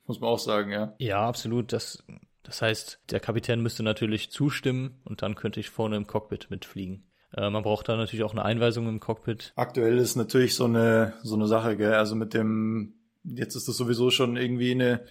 Muss 0.06 0.20
man 0.20 0.30
auch 0.30 0.40
sagen, 0.40 0.72
ja. 0.72 0.94
Ja, 1.00 1.28
absolut. 1.28 1.74
Das, 1.74 2.04
das 2.44 2.62
heißt, 2.62 3.00
der 3.10 3.20
Kapitän 3.20 3.62
müsste 3.62 3.82
natürlich 3.82 4.30
zustimmen 4.30 5.02
und 5.04 5.22
dann 5.22 5.36
könnte 5.36 5.60
ich 5.60 5.70
vorne 5.70 5.96
im 5.96 6.06
Cockpit 6.06 6.52
mitfliegen. 6.52 7.08
Äh, 7.36 7.50
man 7.50 7.64
braucht 7.64 7.90
da 7.90 7.98
natürlich 7.98 8.24
auch 8.24 8.34
eine 8.34 8.46
Einweisung 8.46 8.88
im 8.88 9.00
Cockpit. 9.00 9.54
Aktuell 9.56 9.98
ist 9.98 10.16
natürlich 10.16 10.54
so 10.56 10.66
eine, 10.66 11.14
so 11.24 11.36
eine 11.36 11.48
Sache, 11.48 11.76
gell. 11.76 11.96
Also 11.96 12.16
mit 12.16 12.34
dem, 12.34 12.94
jetzt 13.24 13.56
ist 13.56 13.68
das 13.68 13.78
sowieso 13.78 14.12
schon 14.12 14.38
irgendwie 14.38 14.72
eine, 14.72 15.02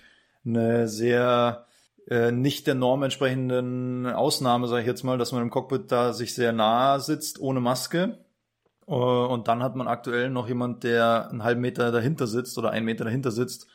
eine 0.45 0.87
sehr, 0.87 1.67
äh, 2.09 2.33
nicht 2.33 2.67
der 2.67 2.75
Norm 2.75 3.03
entsprechenden 3.03 4.07
Ausnahme, 4.07 4.69
sage 4.69 4.83
ich 4.83 4.87
jetzt 4.87 5.05
mal, 5.05 5.19
dass 5.19 5.33
man 5.33 5.43
im 5.43 5.51
Cockpit 5.51 5.91
da 5.91 6.13
sich 6.13 6.35
sehr 6.35 6.53
nah 6.53 6.99
sitzt, 6.99 7.41
ohne 7.41 7.61
Maske. 7.61 8.19
Äh, 8.87 8.93
und 8.93 9.49
dann 9.49 9.63
hat 9.63 9.77
man 9.77 9.89
aktuell 9.89 10.31
noch 10.31 10.49
jemand, 10.49 10.85
der 10.85 11.31
einen 11.31 11.43
halben 11.43 11.61
Meter 11.61 11.93
dahinter 11.93 12.27
sitzt 12.27 12.59
oder 12.59 12.71
einen 12.71 12.87
Meter 12.87 13.05
dahinter 13.05 13.31
sitzt. 13.31 13.69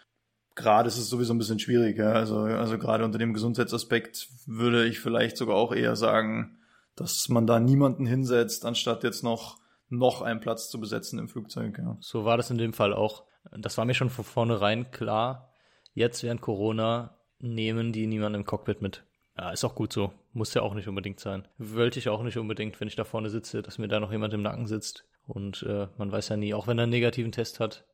Gerade 0.55 0.87
ist 0.87 0.97
es 0.97 1.09
sowieso 1.09 1.33
ein 1.33 1.37
bisschen 1.37 1.59
schwierig. 1.59 1.97
Ja? 1.97 2.11
Also, 2.11 2.39
also 2.39 2.77
gerade 2.77 3.05
unter 3.05 3.17
dem 3.17 3.33
Gesundheitsaspekt 3.33 4.27
würde 4.45 4.85
ich 4.85 4.99
vielleicht 4.99 5.37
sogar 5.37 5.55
auch 5.55 5.73
eher 5.73 5.95
sagen, 5.95 6.59
dass 6.95 7.29
man 7.29 7.47
da 7.47 7.59
niemanden 7.59 8.05
hinsetzt, 8.05 8.65
anstatt 8.65 9.03
jetzt 9.03 9.23
noch 9.23 9.57
noch 9.89 10.21
einen 10.21 10.39
Platz 10.39 10.69
zu 10.69 10.79
besetzen 10.79 11.19
im 11.19 11.29
Flugzeug. 11.29 11.77
Ja. 11.79 11.97
So 11.99 12.23
war 12.23 12.37
das 12.37 12.51
in 12.51 12.57
dem 12.57 12.73
Fall 12.73 12.93
auch. 12.93 13.23
Das 13.57 13.77
war 13.77 13.85
mir 13.85 13.95
schon 13.95 14.09
von 14.09 14.25
vornherein 14.25 14.91
klar. 14.91 15.51
Jetzt 15.93 16.23
während 16.23 16.41
Corona 16.41 17.18
nehmen 17.39 17.91
die 17.91 18.07
niemanden 18.07 18.41
im 18.41 18.45
Cockpit 18.45 18.81
mit. 18.81 19.03
Ja, 19.37 19.51
ist 19.51 19.63
auch 19.63 19.75
gut 19.75 19.93
so. 19.93 20.11
Muss 20.33 20.53
ja 20.53 20.61
auch 20.61 20.73
nicht 20.73 20.87
unbedingt 20.87 21.19
sein. 21.19 21.47
Wollte 21.57 21.99
ich 21.99 22.09
auch 22.09 22.23
nicht 22.23 22.37
unbedingt, 22.37 22.79
wenn 22.79 22.87
ich 22.87 22.95
da 22.95 23.05
vorne 23.05 23.29
sitze, 23.29 23.61
dass 23.61 23.77
mir 23.77 23.87
da 23.87 23.99
noch 23.99 24.11
jemand 24.11 24.33
im 24.33 24.41
Nacken 24.41 24.67
sitzt. 24.67 25.05
Und 25.25 25.63
äh, 25.63 25.87
man 25.97 26.11
weiß 26.11 26.29
ja 26.29 26.37
nie, 26.37 26.53
auch 26.53 26.67
wenn 26.67 26.79
er 26.79 26.83
einen 26.83 26.91
negativen 26.91 27.31
Test 27.31 27.59
hat, 27.59 27.85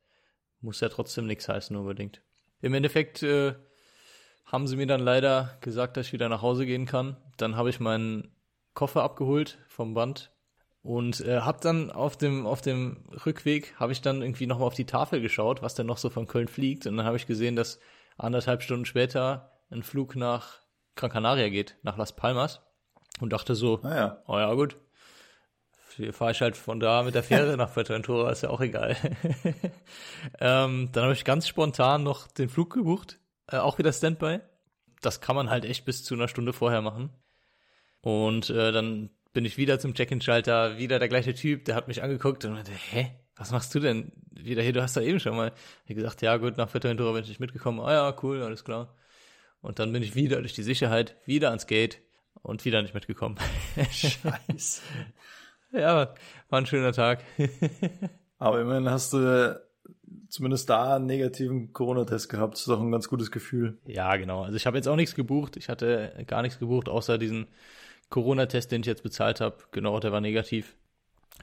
muss 0.62 0.80
ja 0.80 0.90
trotzdem 0.90 1.28
nichts 1.28 1.48
heißen 1.48 1.76
unbedingt. 1.76 2.22
Im 2.62 2.74
Endeffekt 2.74 3.22
äh, 3.22 3.54
haben 4.46 4.68
sie 4.68 4.76
mir 4.76 4.88
dann 4.88 5.02
leider 5.02 5.58
gesagt, 5.62 5.98
dass 5.98 6.08
ich 6.08 6.14
wieder 6.14 6.30
nach 6.30 6.42
Hause 6.42 6.66
gehen 6.66 6.86
kann. 6.86 7.18
Dann 7.38 7.56
habe 7.56 7.70
ich 7.70 7.80
meinen 7.80 8.32
Koffer 8.74 9.04
abgeholt 9.04 9.60
vom 9.68 9.94
Band 9.94 10.32
und 10.82 11.22
äh, 11.22 11.42
habe 11.42 11.60
dann 11.62 11.92
auf 11.92 12.18
dem 12.18 12.46
auf 12.46 12.62
dem 12.62 12.98
Rückweg 13.26 13.74
habe 13.80 13.92
ich 13.92 14.02
dann 14.02 14.22
irgendwie 14.22 14.46
nochmal 14.46 14.68
auf 14.68 14.76
die 14.76 14.86
Tafel 14.86 15.22
geschaut, 15.22 15.62
was 15.62 15.74
denn 15.74 15.88
noch 15.88 15.98
so 15.98 16.10
von 16.10 16.28
Köln 16.28 16.48
fliegt 16.48 16.86
und 16.86 16.98
dann 16.98 17.06
habe 17.06 17.18
ich 17.18 17.26
gesehen, 17.26 17.56
dass 17.56 17.80
anderthalb 18.18 18.62
Stunden 18.62 18.86
später 18.86 19.52
ein 19.70 19.84
Flug 19.84 20.16
nach 20.16 20.60
Gran 20.96 21.12
Canaria 21.12 21.50
geht, 21.50 21.78
nach 21.84 21.98
Las 21.98 22.16
Palmas. 22.16 22.62
Und 23.20 23.32
dachte 23.32 23.56
so, 23.56 23.80
Ah 23.84 23.96
ja. 23.96 24.24
oh 24.28 24.38
ja, 24.38 24.54
gut. 24.54 24.78
Fahre 26.12 26.32
ich 26.32 26.42
halt 26.42 26.58
von 26.58 26.82
da 26.82 27.04
mit 27.04 27.16
der 27.16 27.24
Fähre 27.24 27.56
nach 27.58 27.70
Fuerteventura, 27.70 28.30
ist 28.30 28.44
ja 28.44 28.50
auch 28.50 28.60
egal. 28.60 28.98
ähm, 30.40 30.90
dann 30.92 31.04
habe 31.04 31.14
ich 31.14 31.24
ganz 31.24 31.48
spontan 31.48 32.04
noch 32.04 32.28
den 32.28 32.50
Flug 32.50 32.74
gebucht, 32.74 33.20
äh, 33.48 33.58
auch 33.58 33.78
wieder 33.78 33.94
Standby. 33.94 34.40
Das 35.02 35.22
kann 35.22 35.38
man 35.38 35.50
halt 35.50 35.64
echt 35.64 35.86
bis 35.86 36.04
zu 36.04 36.16
einer 36.16 36.28
Stunde 36.28 36.52
vorher 36.52 36.82
machen. 36.82 37.12
Und 38.02 38.50
äh, 38.50 38.74
dann 38.74 39.10
bin 39.32 39.46
ich 39.46 39.58
wieder 39.58 39.80
zum 39.80 39.94
Check-in-Schalter, 39.94 40.78
wieder 40.78 41.00
der 41.00 41.10
gleiche 41.10 41.34
Typ, 41.34 41.66
der 41.66 41.76
hat 41.76 41.88
mich 41.88 42.04
angeguckt 42.04 42.44
und 42.46 42.54
meinte, 42.54 42.72
hä, 42.72 43.12
was 43.36 43.52
machst 43.52 43.74
du 43.76 43.80
denn 43.80 44.12
wieder 44.32 44.62
hier? 44.62 44.74
Du 44.74 44.82
hast 44.82 44.96
da 44.96 45.02
eben 45.02 45.20
schon 45.20 45.36
mal. 45.36 45.52
Gesagt, 45.88 46.22
ja 46.22 46.38
gut, 46.38 46.58
nach 46.58 46.70
Fuerteventura 46.70 47.12
bin 47.12 47.24
ich 47.24 47.30
nicht 47.30 47.40
mitgekommen. 47.40 47.80
Ah 47.82 47.94
ja, 47.94 48.16
cool, 48.24 48.42
alles 48.42 48.64
klar. 48.64 48.94
Und 49.62 49.80
dann 49.80 49.92
bin 49.92 50.04
ich 50.04 50.16
wieder 50.16 50.40
durch 50.40 50.54
die 50.54 50.64
Sicherheit, 50.64 51.18
wieder 51.26 51.50
ans 51.50 51.68
Gate 51.68 52.00
und 52.42 52.64
wieder 52.66 52.82
nicht 52.82 52.94
mitgekommen. 52.94 53.38
Scheiße. 53.92 54.82
ja, 55.72 56.14
war 56.50 56.60
ein 56.60 56.66
schöner 56.66 56.94
Tag. 56.94 57.24
Aber 58.38 58.62
immerhin 58.62 58.90
hast 58.90 59.14
du 59.14 59.60
zumindest 60.30 60.70
da 60.70 60.96
einen 60.96 61.06
negativen 61.06 61.74
Corona-Test 61.74 62.30
gehabt. 62.30 62.54
Das 62.54 62.62
ist 62.62 62.68
doch 62.68 62.82
ein 62.82 62.92
ganz 62.92 63.08
gutes 63.08 63.32
Gefühl. 63.32 63.80
ja, 63.86 64.16
genau. 64.18 64.44
Also 64.44 64.56
ich 64.56 64.66
habe 64.66 64.78
jetzt 64.78 64.88
auch 64.88 64.96
nichts 64.96 65.16
gebucht. 65.16 65.58
Ich 65.58 65.70
hatte 65.70 66.14
gar 66.28 66.42
nichts 66.42 66.60
gebucht, 66.60 66.88
außer 66.90 67.18
diesen 67.18 67.48
Corona-Test, 68.10 68.72
den 68.72 68.82
ich 68.82 68.88
jetzt 68.88 69.04
bezahlt 69.04 69.42
habe. 69.42 69.58
Genau, 69.72 70.00
der 70.00 70.12
war 70.12 70.22
negativ. 70.22 70.76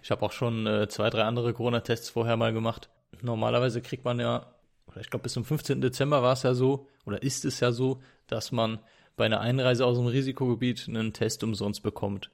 Ich 0.02 0.10
habe 0.10 0.22
auch 0.22 0.32
schon 0.32 0.66
äh, 0.66 0.88
zwei, 0.88 1.10
drei 1.10 1.22
andere 1.22 1.52
Corona-Tests 1.52 2.10
vorher 2.10 2.36
mal 2.36 2.52
gemacht. 2.52 2.88
Normalerweise 3.20 3.82
kriegt 3.82 4.04
man 4.04 4.18
ja, 4.18 4.46
oder 4.86 5.00
ich 5.00 5.10
glaube 5.10 5.24
bis 5.24 5.32
zum 5.32 5.44
15. 5.44 5.80
Dezember 5.80 6.22
war 6.22 6.32
es 6.32 6.42
ja 6.42 6.54
so, 6.54 6.88
oder 7.04 7.22
ist 7.22 7.44
es 7.44 7.60
ja 7.60 7.72
so, 7.72 8.00
dass 8.26 8.52
man 8.52 8.78
bei 9.16 9.26
einer 9.26 9.40
Einreise 9.40 9.86
aus 9.86 9.98
dem 9.98 10.06
Risikogebiet 10.06 10.86
einen 10.88 11.12
Test 11.12 11.44
umsonst 11.44 11.82
bekommt. 11.82 12.30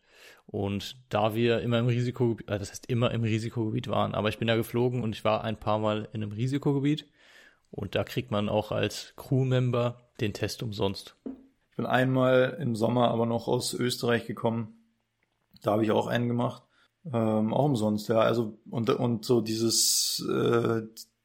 Und 0.46 0.96
da 1.10 1.34
wir 1.34 1.60
immer 1.60 1.78
im 1.78 1.88
Risikogebiet, 1.88 2.48
äh, 2.48 2.58
das 2.58 2.70
heißt 2.70 2.86
immer 2.86 3.10
im 3.10 3.22
Risikogebiet 3.22 3.88
waren, 3.88 4.14
aber 4.14 4.28
ich 4.28 4.38
bin 4.38 4.48
ja 4.48 4.56
geflogen 4.56 5.02
und 5.02 5.14
ich 5.14 5.24
war 5.24 5.44
ein 5.44 5.58
paar 5.58 5.78
Mal 5.78 6.08
in 6.12 6.22
einem 6.22 6.32
Risikogebiet 6.32 7.06
und 7.70 7.94
da 7.94 8.04
kriegt 8.04 8.30
man 8.30 8.48
auch 8.48 8.72
als 8.72 9.12
Crewmember 9.16 10.00
den 10.20 10.32
Test 10.32 10.62
umsonst. 10.62 11.16
Ich 11.70 11.76
bin 11.76 11.86
einmal 11.86 12.56
im 12.60 12.74
Sommer 12.74 13.10
aber 13.10 13.26
noch 13.26 13.46
aus 13.46 13.74
Österreich 13.74 14.26
gekommen. 14.26 14.74
Da 15.62 15.72
habe 15.72 15.84
ich 15.84 15.90
auch 15.90 16.06
einen 16.06 16.28
gemacht. 16.28 16.62
Ähm, 17.06 17.54
auch 17.54 17.64
umsonst, 17.64 18.08
ja. 18.08 18.20
Also 18.20 18.58
und, 18.70 18.90
und 18.90 19.24
so 19.24 19.40
dieses, 19.40 20.26
äh, 20.30 20.82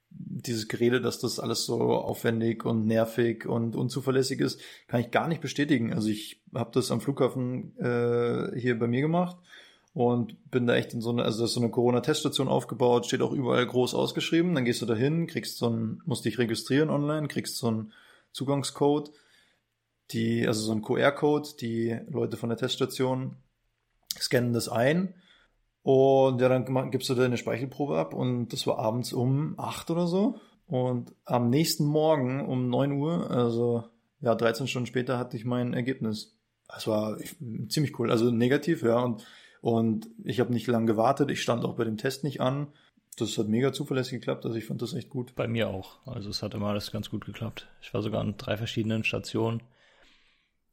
dieses 0.09 0.67
Gerede, 0.67 1.01
dass 1.01 1.19
das 1.19 1.39
alles 1.39 1.65
so 1.65 1.79
aufwendig 1.93 2.65
und 2.65 2.85
nervig 2.85 3.45
und 3.45 3.75
unzuverlässig 3.75 4.39
ist, 4.39 4.59
kann 4.87 5.01
ich 5.01 5.11
gar 5.11 5.27
nicht 5.27 5.41
bestätigen. 5.41 5.93
Also 5.93 6.09
ich 6.09 6.41
habe 6.53 6.71
das 6.73 6.91
am 6.91 7.01
Flughafen 7.01 7.77
äh, 7.77 8.57
hier 8.59 8.77
bei 8.77 8.87
mir 8.87 9.01
gemacht 9.01 9.37
und 9.93 10.49
bin 10.49 10.67
da 10.67 10.75
echt 10.75 10.93
in 10.93 11.01
so 11.01 11.11
eine, 11.11 11.23
also 11.23 11.39
da 11.39 11.45
ist 11.45 11.53
so 11.53 11.61
eine 11.61 11.69
Corona-Teststation 11.69 12.47
aufgebaut, 12.47 13.05
steht 13.05 13.21
auch 13.21 13.31
überall 13.31 13.65
groß 13.65 13.93
ausgeschrieben. 13.93 14.55
Dann 14.55 14.65
gehst 14.65 14.81
du 14.81 14.85
da 14.85 14.95
hin, 14.95 15.27
kriegst 15.27 15.57
so 15.57 15.69
ein, 15.69 16.01
musst 16.05 16.25
dich 16.25 16.37
registrieren 16.37 16.89
online, 16.89 17.27
kriegst 17.27 17.57
so 17.57 17.67
einen 17.67 17.93
Zugangscode, 18.31 19.11
die, 20.11 20.47
also 20.47 20.61
so 20.61 20.71
ein 20.71 20.81
QR-Code, 20.81 21.49
die 21.59 21.97
Leute 22.09 22.37
von 22.37 22.49
der 22.49 22.57
Teststation 22.57 23.37
scannen 24.19 24.53
das 24.53 24.69
ein 24.69 25.15
und 25.83 26.39
ja, 26.39 26.47
dann 26.47 26.91
gibst 26.91 27.09
du 27.09 27.13
deine 27.13 27.37
Speichelprobe 27.37 27.97
ab 27.97 28.13
und 28.13 28.53
das 28.53 28.65
war 28.65 28.79
abends 28.79 29.11
um 29.11 29.55
acht 29.59 29.91
oder 29.91 30.07
so. 30.07 30.39
Und 30.65 31.13
am 31.25 31.49
nächsten 31.49 31.85
Morgen 31.85 32.45
um 32.45 32.69
neun 32.69 32.93
Uhr, 32.93 33.29
also 33.29 33.83
ja, 34.21 34.33
13 34.33 34.67
Stunden 34.67 34.85
später 34.85 35.19
hatte 35.19 35.35
ich 35.35 35.43
mein 35.43 35.73
Ergebnis. 35.73 36.37
Das 36.69 36.87
war 36.87 37.19
ich, 37.19 37.35
ziemlich 37.67 37.99
cool, 37.99 38.09
also 38.09 38.31
negativ, 38.31 38.81
ja. 38.81 38.99
Und, 38.99 39.25
und 39.59 40.07
ich 40.23 40.39
habe 40.39 40.53
nicht 40.53 40.67
lange 40.67 40.85
gewartet, 40.85 41.29
ich 41.29 41.41
stand 41.41 41.65
auch 41.65 41.75
bei 41.75 41.83
dem 41.83 41.97
Test 41.97 42.23
nicht 42.23 42.39
an. 42.39 42.67
Das 43.17 43.37
hat 43.37 43.49
mega 43.49 43.73
zuverlässig 43.73 44.21
geklappt, 44.21 44.45
also 44.45 44.57
ich 44.57 44.65
fand 44.65 44.81
das 44.81 44.93
echt 44.93 45.09
gut. 45.09 45.35
Bei 45.35 45.49
mir 45.49 45.67
auch. 45.67 45.99
Also 46.07 46.29
es 46.29 46.41
hat 46.41 46.53
immer 46.53 46.69
alles 46.69 46.91
ganz 46.91 47.09
gut 47.09 47.25
geklappt. 47.25 47.67
Ich 47.81 47.93
war 47.93 48.01
sogar 48.01 48.21
an 48.21 48.35
drei 48.37 48.55
verschiedenen 48.55 49.03
Stationen. 49.03 49.61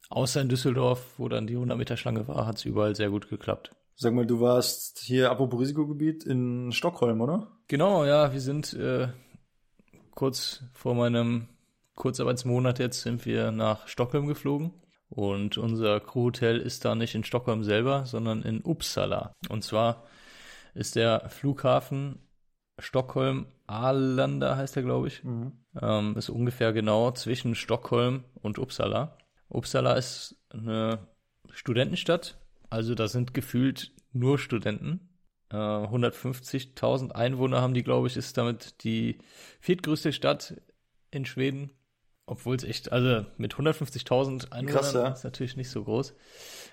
Außer 0.09 0.40
in 0.40 0.49
Düsseldorf, 0.49 1.14
wo 1.18 1.29
dann 1.29 1.49
die 1.49 1.55
100 1.55 1.77
Meter 1.77 1.96
Schlange 1.96 2.29
war, 2.29 2.46
hat 2.46 2.59
es 2.59 2.64
überall 2.64 2.94
sehr 2.94 3.11
gut 3.11 3.29
geklappt. 3.29 3.73
Sag 4.02 4.14
mal, 4.14 4.24
du 4.24 4.40
warst 4.40 5.00
hier, 5.00 5.30
apropos 5.30 5.60
Risikogebiet, 5.60 6.24
in 6.24 6.72
Stockholm, 6.72 7.20
oder? 7.20 7.48
Genau, 7.68 8.06
ja, 8.06 8.32
wir 8.32 8.40
sind 8.40 8.72
äh, 8.72 9.08
kurz 10.14 10.62
vor 10.72 10.94
meinem 10.94 11.48
Kurzarbeitsmonat 11.96 12.78
jetzt 12.78 13.02
sind 13.02 13.26
wir 13.26 13.50
nach 13.50 13.88
Stockholm 13.88 14.26
geflogen. 14.26 14.72
Und 15.10 15.58
unser 15.58 16.00
Crewhotel 16.00 16.60
ist 16.60 16.86
da 16.86 16.94
nicht 16.94 17.14
in 17.14 17.24
Stockholm 17.24 17.62
selber, 17.62 18.06
sondern 18.06 18.40
in 18.40 18.62
Uppsala. 18.64 19.34
Und 19.50 19.64
zwar 19.64 20.04
ist 20.72 20.96
der 20.96 21.28
Flughafen 21.28 22.26
Stockholm 22.78 23.48
Arlanda 23.66 24.56
heißt 24.56 24.78
er, 24.78 24.82
glaube 24.82 25.08
ich. 25.08 25.22
Mhm. 25.24 25.52
Ähm, 25.78 26.16
ist 26.16 26.30
ungefähr 26.30 26.72
genau 26.72 27.10
zwischen 27.10 27.54
Stockholm 27.54 28.24
und 28.40 28.58
Uppsala. 28.58 29.18
Uppsala 29.50 29.92
ist 29.92 30.36
eine 30.48 31.06
Studentenstadt, 31.52 32.39
also 32.70 32.94
da 32.94 33.09
sind 33.09 33.35
gefühlt 33.35 33.92
nur 34.12 34.38
Studenten. 34.38 35.09
Äh, 35.50 35.56
150.000 35.56 37.11
Einwohner 37.11 37.61
haben 37.61 37.74
die, 37.74 37.83
glaube 37.83 38.06
ich, 38.06 38.16
ist 38.16 38.38
damit 38.38 38.85
die 38.85 39.18
viertgrößte 39.61 40.12
Stadt 40.12 40.61
in 41.11 41.26
Schweden. 41.26 41.72
Obwohl 42.26 42.54
es 42.54 42.62
echt, 42.62 42.92
also 42.92 43.26
mit 43.38 43.54
150.000 43.54 44.52
Einwohnern 44.52 44.66
Krass, 44.66 44.92
ja. 44.94 45.09
ist 45.09 45.24
natürlich 45.24 45.56
nicht 45.56 45.70
so 45.70 45.83
groß. 45.83 46.14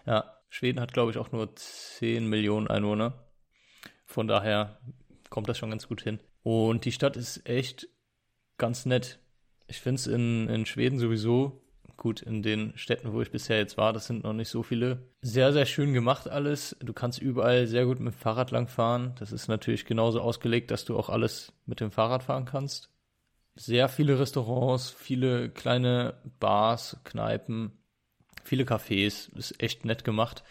Ja, 0.05 0.37
Schweden 0.49 0.79
hat, 0.79 0.93
glaube 0.93 1.11
ich, 1.11 1.17
auch 1.17 1.31
nur 1.31 1.55
10 1.55 2.27
Millionen 2.27 2.67
Einwohner. 2.67 3.25
Von 4.05 4.27
daher 4.27 4.79
kommt 5.31 5.49
das 5.49 5.57
schon 5.57 5.71
ganz 5.71 5.87
gut 5.87 6.01
hin. 6.01 6.19
Und 6.43 6.85
die 6.85 6.91
Stadt 6.91 7.17
ist 7.17 7.49
echt 7.49 7.89
ganz 8.57 8.85
nett. 8.85 9.19
Ich 9.67 9.81
finde 9.81 9.95
es 9.95 10.07
in, 10.07 10.47
in 10.47 10.65
Schweden 10.67 10.99
sowieso 10.99 11.66
gut 11.97 12.21
in 12.21 12.41
den 12.43 12.73
Städten, 12.77 13.11
wo 13.11 13.21
ich 13.21 13.31
bisher 13.31 13.57
jetzt 13.57 13.77
war. 13.77 13.91
Das 13.91 14.05
sind 14.07 14.23
noch 14.23 14.33
nicht 14.33 14.49
so 14.49 14.63
viele. 14.63 15.09
Sehr, 15.21 15.51
sehr 15.51 15.65
schön 15.65 15.93
gemacht 15.93 16.29
alles. 16.29 16.77
Du 16.79 16.93
kannst 16.93 17.21
überall 17.21 17.67
sehr 17.67 17.85
gut 17.85 17.99
mit 17.99 18.13
dem 18.13 18.17
Fahrrad 18.17 18.51
langfahren. 18.51 19.13
Das 19.19 19.31
ist 19.31 19.47
natürlich 19.47 19.85
genauso 19.85 20.21
ausgelegt, 20.21 20.71
dass 20.71 20.85
du 20.85 20.97
auch 20.97 21.09
alles 21.09 21.51
mit 21.65 21.79
dem 21.79 21.91
Fahrrad 21.91 22.23
fahren 22.23 22.45
kannst. 22.45 22.89
Sehr 23.55 23.89
viele 23.89 24.19
Restaurants, 24.19 24.91
viele 24.91 25.49
kleine 25.49 26.21
Bars, 26.39 26.97
Kneipen, 27.03 27.71
viele 28.43 28.63
Cafés. 28.63 29.35
Ist 29.35 29.61
echt 29.61 29.83
nett 29.83 30.03
gemacht. 30.03 30.43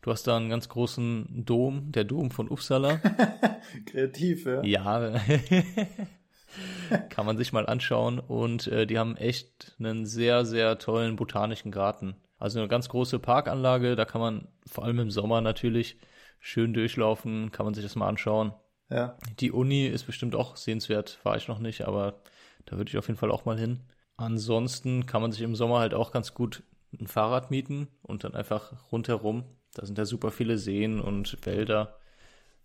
Du 0.00 0.10
hast 0.10 0.26
da 0.26 0.36
einen 0.36 0.50
ganz 0.50 0.68
großen 0.68 1.44
Dom, 1.46 1.92
der 1.92 2.04
Dom 2.04 2.30
von 2.30 2.48
Uppsala. 2.48 2.96
Kreativ, 3.86 4.46
ja. 4.46 4.62
Ja, 4.62 5.14
kann 7.10 7.26
man 7.26 7.36
sich 7.36 7.52
mal 7.52 7.66
anschauen. 7.66 8.18
Und 8.18 8.66
äh, 8.68 8.86
die 8.86 8.98
haben 8.98 9.16
echt 9.16 9.74
einen 9.78 10.06
sehr, 10.06 10.44
sehr 10.44 10.78
tollen 10.78 11.16
botanischen 11.16 11.70
Garten. 11.70 12.16
Also 12.38 12.58
eine 12.58 12.68
ganz 12.68 12.88
große 12.88 13.18
Parkanlage, 13.18 13.96
da 13.96 14.04
kann 14.04 14.20
man 14.20 14.48
vor 14.66 14.84
allem 14.84 14.98
im 14.98 15.10
Sommer 15.10 15.40
natürlich 15.40 15.98
schön 16.40 16.74
durchlaufen, 16.74 17.52
kann 17.52 17.64
man 17.64 17.74
sich 17.74 17.84
das 17.84 17.96
mal 17.96 18.08
anschauen. 18.08 18.52
Ja. 18.90 19.16
Die 19.40 19.50
Uni 19.50 19.86
ist 19.86 20.04
bestimmt 20.04 20.34
auch 20.34 20.56
sehenswert, 20.56 21.18
war 21.22 21.36
ich 21.36 21.48
noch 21.48 21.58
nicht, 21.58 21.86
aber 21.86 22.20
da 22.66 22.76
würde 22.76 22.90
ich 22.90 22.98
auf 22.98 23.08
jeden 23.08 23.18
Fall 23.18 23.30
auch 23.30 23.44
mal 23.44 23.58
hin. 23.58 23.80
Ansonsten 24.16 25.06
kann 25.06 25.22
man 25.22 25.32
sich 25.32 25.40
im 25.40 25.56
Sommer 25.56 25.78
halt 25.78 25.94
auch 25.94 26.12
ganz 26.12 26.34
gut 26.34 26.62
ein 26.92 27.06
Fahrrad 27.06 27.50
mieten 27.50 27.88
und 28.02 28.24
dann 28.24 28.34
einfach 28.34 28.72
rundherum. 28.92 29.44
Da 29.72 29.86
sind 29.86 29.98
ja 29.98 30.04
super 30.04 30.30
viele 30.30 30.58
Seen 30.58 31.00
und 31.00 31.44
Wälder. 31.46 31.98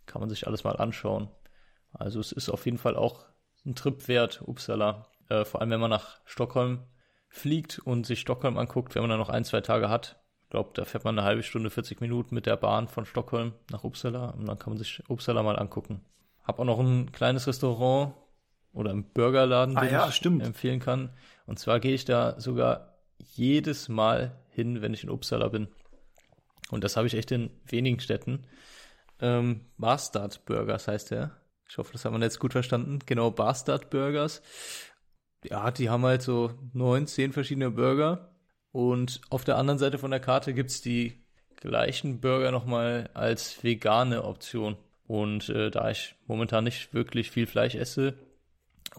Kann 0.05 0.19
man 0.19 0.29
sich 0.29 0.45
alles 0.45 0.63
mal 0.63 0.75
anschauen. 0.75 1.29
Also 1.91 2.19
es 2.19 2.31
ist 2.31 2.49
auf 2.49 2.65
jeden 2.65 2.77
Fall 2.77 2.95
auch 2.95 3.25
ein 3.65 3.75
Trip 3.75 4.07
wert, 4.07 4.41
Uppsala. 4.45 5.07
Äh, 5.29 5.45
vor 5.45 5.61
allem, 5.61 5.69
wenn 5.71 5.79
man 5.79 5.89
nach 5.89 6.17
Stockholm 6.25 6.83
fliegt 7.29 7.79
und 7.79 8.05
sich 8.05 8.19
Stockholm 8.19 8.57
anguckt, 8.57 8.95
wenn 8.95 9.03
man 9.03 9.09
da 9.11 9.17
noch 9.17 9.29
ein, 9.29 9.45
zwei 9.45 9.61
Tage 9.61 9.89
hat. 9.89 10.19
Ich 10.43 10.49
glaube, 10.49 10.71
da 10.73 10.83
fährt 10.83 11.03
man 11.05 11.17
eine 11.17 11.27
halbe 11.27 11.43
Stunde, 11.43 11.69
40 11.69 12.01
Minuten 12.01 12.33
mit 12.33 12.47
der 12.47 12.57
Bahn 12.57 12.87
von 12.87 13.05
Stockholm 13.05 13.53
nach 13.69 13.83
Uppsala 13.83 14.31
und 14.31 14.47
dann 14.47 14.57
kann 14.57 14.73
man 14.73 14.79
sich 14.79 15.03
Uppsala 15.07 15.43
mal 15.43 15.59
angucken. 15.59 16.01
Hab 16.43 16.59
auch 16.59 16.65
noch 16.65 16.79
ein 16.79 17.11
kleines 17.11 17.45
Restaurant 17.45 18.15
oder 18.73 18.89
einen 18.89 19.03
Burgerladen, 19.03 19.77
Ah 19.77 19.81
den 19.81 19.93
ja, 19.93 20.07
ich 20.07 20.15
stimmt. 20.15 20.43
empfehlen 20.43 20.79
kann. 20.79 21.11
Und 21.45 21.59
zwar 21.59 21.79
gehe 21.79 21.93
ich 21.93 22.05
da 22.05 22.39
sogar 22.39 22.95
jedes 23.19 23.89
Mal 23.89 24.39
hin, 24.49 24.81
wenn 24.81 24.93
ich 24.93 25.03
in 25.03 25.11
Uppsala 25.11 25.49
bin. 25.49 25.67
Und 26.71 26.83
das 26.83 26.97
habe 26.97 27.05
ich 27.05 27.13
echt 27.13 27.31
in 27.31 27.51
wenigen 27.65 27.99
Städten. 27.99 28.45
Ähm, 29.21 29.65
Bastard 29.77 30.45
Burgers 30.45 30.87
heißt 30.87 31.11
der. 31.11 31.31
Ich 31.69 31.77
hoffe, 31.77 31.93
das 31.93 32.03
haben 32.03 32.17
wir 32.17 32.25
jetzt 32.25 32.39
gut 32.39 32.53
verstanden. 32.53 32.99
Genau, 33.05 33.29
Bastard 33.29 33.89
Burgers. 33.91 34.41
Ja, 35.43 35.69
die 35.71 35.89
haben 35.89 36.03
halt 36.03 36.23
so 36.23 36.51
neun, 36.73 37.05
zehn 37.05 37.31
verschiedene 37.31 37.69
Burger. 37.69 38.33
Und 38.71 39.21
auf 39.29 39.43
der 39.43 39.57
anderen 39.57 39.79
Seite 39.79 39.99
von 39.99 40.11
der 40.11 40.19
Karte 40.19 40.53
gibt's 40.53 40.81
die 40.81 41.23
gleichen 41.57 42.21
Burger 42.21 42.51
nochmal 42.51 43.09
als 43.13 43.63
vegane 43.63 44.23
Option. 44.23 44.77
Und 45.05 45.49
äh, 45.49 45.69
da 45.69 45.91
ich 45.91 46.15
momentan 46.25 46.63
nicht 46.63 46.93
wirklich 46.93 47.31
viel 47.31 47.47
Fleisch 47.47 47.75
esse, 47.75 48.15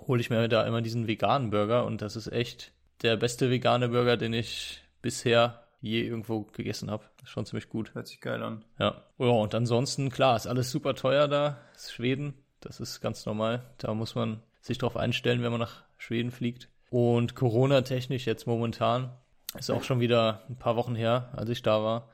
hole 0.07 0.21
ich 0.21 0.31
mir 0.31 0.49
da 0.49 0.65
immer 0.67 0.81
diesen 0.81 1.09
veganen 1.09 1.51
Burger. 1.51 1.85
Und 1.87 2.03
das 2.03 2.15
ist 2.15 2.33
echt 2.33 2.73
der 3.03 3.17
beste 3.17 3.51
vegane 3.51 3.89
Burger, 3.89 4.17
den 4.17 4.33
ich 4.33 4.83
bisher 5.03 5.67
je 5.81 6.03
irgendwo 6.03 6.43
gegessen 6.43 6.91
habe. 6.91 7.05
Schon 7.25 7.47
ziemlich 7.47 7.69
gut. 7.69 7.95
Hört 7.95 8.07
sich 8.07 8.21
geil 8.21 8.43
an. 8.43 8.65
Ja. 8.79 9.03
Ja, 9.19 9.27
und 9.27 9.55
ansonsten, 9.55 10.11
klar, 10.11 10.37
ist 10.37 10.47
alles 10.47 10.71
super 10.71 10.95
teuer 10.95 11.27
da. 11.27 11.59
Ist 11.75 11.93
Schweden. 11.93 12.35
Das 12.61 12.81
ist 12.81 13.01
ganz 13.01 13.27
normal. 13.27 13.63
Da 13.79 13.95
muss 13.95 14.15
man 14.15 14.43
sich 14.61 14.79
drauf 14.79 14.97
einstellen, 14.97 15.43
wenn 15.43 15.51
man 15.51 15.61
nach 15.61 15.83
Schweden 15.99 16.31
fliegt. 16.31 16.69
Und 16.91 17.35
Corona-technisch 17.35 18.27
jetzt 18.27 18.47
momentan, 18.47 19.11
ist 19.59 19.71
auch 19.71 19.83
schon 19.83 20.01
wieder 20.01 20.43
ein 20.49 20.57
paar 20.57 20.77
Wochen 20.77 20.95
her, 20.95 21.31
als 21.33 21.51
ich 21.51 21.63
da 21.63 21.83
war, 21.83 22.09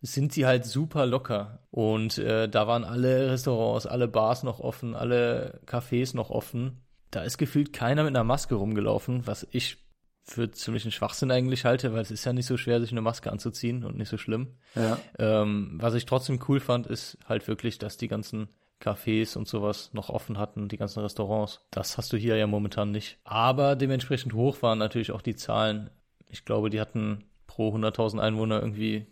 sind 0.00 0.36
die 0.36 0.46
halt 0.46 0.64
super 0.64 1.06
locker. 1.06 1.60
Und 1.70 2.18
äh, 2.18 2.48
da 2.48 2.66
waren 2.66 2.84
alle 2.84 3.30
Restaurants, 3.30 3.86
alle 3.86 4.08
Bars 4.08 4.42
noch 4.42 4.60
offen, 4.60 4.94
alle 4.94 5.60
Cafés 5.66 6.14
noch 6.16 6.30
offen. 6.30 6.82
Da 7.10 7.22
ist 7.22 7.38
gefühlt 7.38 7.72
keiner 7.72 8.02
mit 8.04 8.10
einer 8.10 8.24
Maske 8.24 8.54
rumgelaufen, 8.54 9.26
was 9.26 9.46
ich 9.50 9.78
für 10.24 10.50
ziemlichen 10.50 10.92
Schwachsinn 10.92 11.30
eigentlich 11.30 11.64
halte, 11.64 11.92
weil 11.92 12.00
es 12.00 12.10
ist 12.10 12.24
ja 12.24 12.32
nicht 12.32 12.46
so 12.46 12.56
schwer, 12.56 12.80
sich 12.80 12.92
eine 12.92 13.00
Maske 13.00 13.30
anzuziehen 13.30 13.84
und 13.84 13.96
nicht 13.96 14.08
so 14.08 14.18
schlimm. 14.18 14.54
Ja. 14.74 14.98
Ähm, 15.18 15.78
was 15.80 15.94
ich 15.94 16.06
trotzdem 16.06 16.40
cool 16.48 16.60
fand, 16.60 16.86
ist 16.86 17.18
halt 17.28 17.46
wirklich, 17.48 17.78
dass 17.78 17.96
die 17.96 18.08
ganzen 18.08 18.48
Cafés 18.82 19.36
und 19.36 19.48
sowas 19.48 19.90
noch 19.92 20.10
offen 20.10 20.38
hatten, 20.38 20.68
die 20.68 20.76
ganzen 20.76 21.00
Restaurants. 21.00 21.60
Das 21.70 21.96
hast 21.96 22.12
du 22.12 22.16
hier 22.16 22.36
ja 22.36 22.46
momentan 22.46 22.90
nicht. 22.90 23.18
Aber 23.24 23.76
dementsprechend 23.76 24.34
hoch 24.34 24.62
waren 24.62 24.78
natürlich 24.78 25.12
auch 25.12 25.22
die 25.22 25.36
Zahlen. 25.36 25.90
Ich 26.28 26.44
glaube, 26.44 26.70
die 26.70 26.80
hatten 26.80 27.24
pro 27.46 27.74
100.000 27.74 28.18
Einwohner 28.18 28.60
irgendwie, 28.60 29.06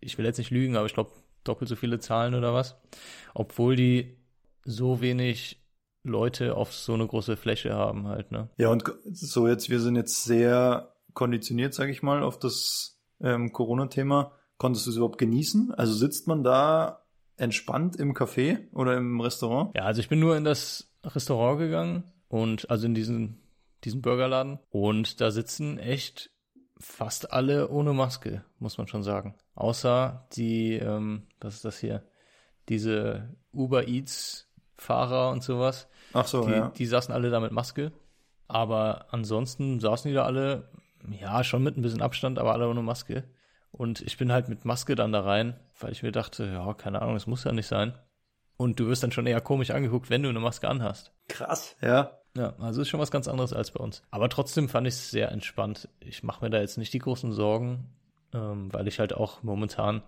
ich 0.00 0.18
will 0.18 0.24
jetzt 0.24 0.38
nicht 0.38 0.50
lügen, 0.50 0.76
aber 0.76 0.86
ich 0.86 0.94
glaube 0.94 1.12
doppelt 1.44 1.68
so 1.68 1.76
viele 1.76 1.98
Zahlen 1.98 2.34
oder 2.34 2.52
was. 2.52 2.76
Obwohl 3.34 3.76
die 3.76 4.16
so 4.64 5.00
wenig 5.00 5.62
Leute 6.02 6.56
auf 6.56 6.72
so 6.72 6.94
eine 6.94 7.06
große 7.06 7.36
Fläche 7.36 7.74
haben 7.74 8.06
halt, 8.06 8.32
ne? 8.32 8.48
Ja, 8.56 8.70
und 8.70 8.84
so 9.12 9.48
jetzt, 9.48 9.70
wir 9.70 9.80
sind 9.80 9.96
jetzt 9.96 10.24
sehr 10.24 10.94
konditioniert, 11.14 11.74
sage 11.74 11.92
ich 11.92 12.02
mal, 12.02 12.22
auf 12.22 12.38
das 12.38 13.00
ähm, 13.20 13.52
Corona-Thema. 13.52 14.32
Konntest 14.58 14.86
du 14.86 14.90
es 14.90 14.96
überhaupt 14.96 15.18
genießen? 15.18 15.72
Also 15.74 15.94
sitzt 15.94 16.26
man 16.28 16.42
da 16.42 17.05
entspannt 17.36 17.96
im 17.96 18.14
Café 18.14 18.70
oder 18.72 18.96
im 18.96 19.20
Restaurant? 19.20 19.74
Ja, 19.76 19.84
also 19.84 20.00
ich 20.00 20.08
bin 20.08 20.20
nur 20.20 20.36
in 20.36 20.44
das 20.44 20.92
Restaurant 21.04 21.58
gegangen 21.58 22.04
und 22.28 22.70
also 22.70 22.86
in 22.86 22.94
diesen, 22.94 23.42
diesen 23.84 24.02
Burgerladen 24.02 24.58
und 24.70 25.20
da 25.20 25.30
sitzen 25.30 25.78
echt 25.78 26.30
fast 26.78 27.32
alle 27.32 27.68
ohne 27.70 27.92
Maske, 27.92 28.44
muss 28.58 28.78
man 28.78 28.88
schon 28.88 29.02
sagen. 29.02 29.34
Außer 29.54 30.26
die, 30.32 30.74
ähm, 30.74 31.26
was 31.40 31.54
ist 31.56 31.64
das 31.64 31.78
hier? 31.78 32.04
Diese 32.68 33.36
Uber 33.52 33.88
Eats 33.88 34.46
Fahrer 34.76 35.30
und 35.30 35.42
sowas. 35.42 35.88
Ach 36.12 36.26
so, 36.26 36.46
Die, 36.46 36.52
ja. 36.52 36.68
die 36.76 36.86
saßen 36.86 37.12
alle 37.12 37.30
da 37.30 37.40
mit 37.40 37.52
Maske. 37.52 37.92
Aber 38.48 39.06
ansonsten 39.12 39.80
saßen 39.80 40.08
die 40.08 40.14
da 40.14 40.24
alle, 40.24 40.70
ja, 41.10 41.42
schon 41.42 41.62
mit 41.62 41.76
ein 41.76 41.82
bisschen 41.82 42.02
Abstand, 42.02 42.38
aber 42.38 42.52
alle 42.52 42.68
ohne 42.68 42.82
Maske. 42.82 43.24
Und 43.72 44.00
ich 44.00 44.16
bin 44.16 44.32
halt 44.32 44.48
mit 44.48 44.64
Maske 44.64 44.94
dann 44.94 45.12
da 45.12 45.20
rein, 45.20 45.58
weil 45.78 45.92
ich 45.92 46.02
mir 46.02 46.12
dachte, 46.12 46.46
ja, 46.46 46.72
keine 46.74 47.02
Ahnung, 47.02 47.14
das 47.14 47.26
muss 47.26 47.44
ja 47.44 47.52
nicht 47.52 47.66
sein. 47.66 47.94
Und 48.56 48.80
du 48.80 48.86
wirst 48.88 49.02
dann 49.02 49.12
schon 49.12 49.26
eher 49.26 49.40
komisch 49.40 49.70
angeguckt, 49.70 50.08
wenn 50.08 50.22
du 50.22 50.28
eine 50.28 50.40
Maske 50.40 50.68
anhast. 50.68 51.12
Krass. 51.28 51.76
Ja. 51.82 52.18
Ja, 52.36 52.54
also 52.58 52.82
ist 52.82 52.88
schon 52.88 53.00
was 53.00 53.10
ganz 53.10 53.28
anderes 53.28 53.52
als 53.52 53.70
bei 53.70 53.80
uns. 53.80 54.02
Aber 54.10 54.28
trotzdem 54.28 54.68
fand 54.68 54.86
ich 54.86 54.94
es 54.94 55.10
sehr 55.10 55.32
entspannt. 55.32 55.88
Ich 56.00 56.22
mache 56.22 56.44
mir 56.44 56.50
da 56.50 56.60
jetzt 56.60 56.76
nicht 56.76 56.92
die 56.92 56.98
großen 56.98 57.32
Sorgen, 57.32 57.90
ähm, 58.34 58.72
weil 58.72 58.88
ich 58.88 58.98
halt 58.98 59.14
auch 59.14 59.42
momentan 59.42 60.02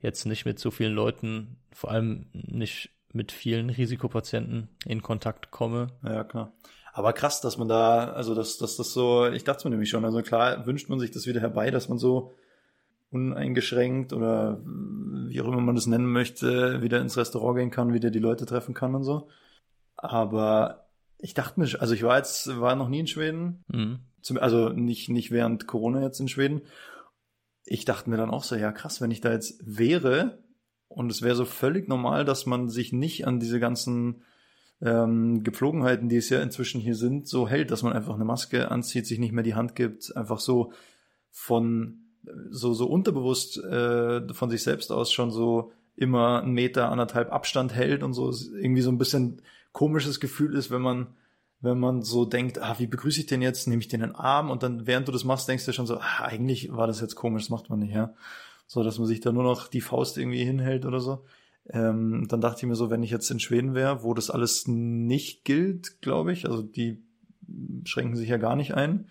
jetzt 0.00 0.26
nicht 0.26 0.44
mit 0.44 0.58
so 0.58 0.70
vielen 0.70 0.92
Leuten, 0.92 1.58
vor 1.72 1.90
allem 1.90 2.26
nicht 2.32 2.90
mit 3.12 3.32
vielen 3.32 3.70
Risikopatienten 3.70 4.68
in 4.84 5.02
Kontakt 5.02 5.50
komme. 5.50 5.88
Ja, 6.04 6.22
klar. 6.22 6.52
Aber 6.92 7.12
krass, 7.12 7.40
dass 7.40 7.58
man 7.58 7.68
da, 7.68 8.10
also 8.12 8.34
dass, 8.34 8.58
dass 8.58 8.76
das 8.76 8.92
so, 8.92 9.26
ich 9.26 9.44
dachte 9.44 9.66
mir 9.66 9.70
nämlich 9.70 9.90
schon, 9.90 10.04
also 10.04 10.22
klar 10.22 10.66
wünscht 10.66 10.88
man 10.88 11.00
sich 11.00 11.10
das 11.10 11.26
wieder 11.26 11.40
herbei, 11.40 11.70
dass 11.70 11.88
man 11.88 11.98
so 11.98 12.34
uneingeschränkt 13.16 14.12
oder 14.12 14.60
wie 14.64 15.40
auch 15.40 15.48
immer 15.48 15.60
man 15.60 15.74
das 15.74 15.86
nennen 15.86 16.10
möchte, 16.10 16.82
wieder 16.82 17.00
ins 17.00 17.16
Restaurant 17.16 17.58
gehen 17.58 17.70
kann, 17.70 17.92
wieder 17.92 18.10
die 18.10 18.18
Leute 18.18 18.46
treffen 18.46 18.74
kann 18.74 18.94
und 18.94 19.04
so. 19.04 19.28
Aber 19.96 20.86
ich 21.18 21.34
dachte 21.34 21.58
mir, 21.60 21.66
also 21.80 21.94
ich 21.94 22.02
war 22.02 22.18
jetzt, 22.18 22.60
war 22.60 22.76
noch 22.76 22.88
nie 22.88 23.00
in 23.00 23.06
Schweden, 23.06 23.64
Mhm. 23.72 23.98
also 24.38 24.68
nicht, 24.68 25.08
nicht 25.08 25.30
während 25.30 25.66
Corona 25.66 26.02
jetzt 26.02 26.20
in 26.20 26.28
Schweden. 26.28 26.62
Ich 27.64 27.84
dachte 27.84 28.10
mir 28.10 28.16
dann 28.16 28.30
auch 28.30 28.44
so, 28.44 28.54
ja 28.56 28.70
krass, 28.72 29.00
wenn 29.00 29.10
ich 29.10 29.20
da 29.20 29.32
jetzt 29.32 29.60
wäre 29.64 30.38
Und 30.88 31.10
es 31.10 31.20
wäre 31.22 31.34
so 31.34 31.44
völlig 31.44 31.88
normal, 31.88 32.24
dass 32.24 32.46
man 32.46 32.68
sich 32.68 32.92
nicht 32.92 33.26
an 33.26 33.40
diese 33.40 33.58
ganzen 33.58 34.22
ähm, 34.80 35.42
Gepflogenheiten, 35.42 36.08
die 36.08 36.16
es 36.16 36.28
ja 36.28 36.40
inzwischen 36.40 36.80
hier 36.80 36.94
sind, 36.94 37.26
so 37.26 37.48
hält, 37.48 37.70
dass 37.70 37.82
man 37.82 37.92
einfach 37.92 38.14
eine 38.14 38.24
Maske 38.24 38.70
anzieht, 38.70 39.06
sich 39.06 39.18
nicht 39.18 39.32
mehr 39.32 39.42
die 39.42 39.54
Hand 39.54 39.74
gibt, 39.74 40.16
einfach 40.16 40.38
so 40.38 40.72
von 41.30 42.05
so 42.50 42.74
so 42.74 42.86
unterbewusst 42.86 43.58
äh, 43.58 44.32
von 44.32 44.50
sich 44.50 44.62
selbst 44.62 44.90
aus 44.92 45.12
schon 45.12 45.30
so 45.30 45.72
immer 45.96 46.42
einen 46.42 46.52
Meter 46.52 46.90
anderthalb 46.90 47.32
Abstand 47.32 47.74
hält 47.74 48.02
und 48.02 48.12
so 48.12 48.32
irgendwie 48.54 48.82
so 48.82 48.90
ein 48.90 48.98
bisschen 48.98 49.42
komisches 49.72 50.20
Gefühl 50.20 50.54
ist, 50.54 50.70
wenn 50.70 50.82
man 50.82 51.08
wenn 51.60 51.78
man 51.78 52.02
so 52.02 52.26
denkt, 52.26 52.60
ah, 52.60 52.76
wie 52.78 52.86
begrüße 52.86 53.20
ich 53.20 53.26
den 53.26 53.42
jetzt? 53.42 53.66
Nehme 53.66 53.80
ich 53.80 53.88
den 53.88 54.02
in 54.02 54.10
den 54.10 54.16
Arm 54.16 54.50
und 54.50 54.62
dann 54.62 54.86
während 54.86 55.08
du 55.08 55.12
das 55.12 55.24
machst, 55.24 55.48
denkst 55.48 55.64
du 55.64 55.72
schon 55.72 55.86
so, 55.86 55.96
ah, 55.96 56.24
eigentlich 56.24 56.70
war 56.72 56.86
das 56.86 57.00
jetzt 57.00 57.14
komisch, 57.14 57.44
das 57.44 57.50
macht 57.50 57.70
man 57.70 57.78
nicht, 57.78 57.94
ja. 57.94 58.14
So, 58.66 58.82
dass 58.82 58.98
man 58.98 59.06
sich 59.06 59.20
da 59.20 59.32
nur 59.32 59.44
noch 59.44 59.68
die 59.68 59.80
Faust 59.80 60.18
irgendwie 60.18 60.44
hinhält 60.44 60.84
oder 60.84 61.00
so. 61.00 61.24
Ähm, 61.68 62.26
dann 62.28 62.40
dachte 62.40 62.60
ich 62.60 62.68
mir 62.68 62.76
so, 62.76 62.90
wenn 62.90 63.02
ich 63.02 63.10
jetzt 63.10 63.30
in 63.30 63.40
Schweden 63.40 63.74
wäre, 63.74 64.02
wo 64.02 64.14
das 64.14 64.30
alles 64.30 64.66
nicht 64.68 65.44
gilt, 65.44 66.00
glaube 66.00 66.32
ich, 66.32 66.46
also 66.46 66.62
die 66.62 67.02
schränken 67.84 68.16
sich 68.16 68.28
ja 68.28 68.36
gar 68.36 68.56
nicht 68.56 68.74
ein, 68.74 69.08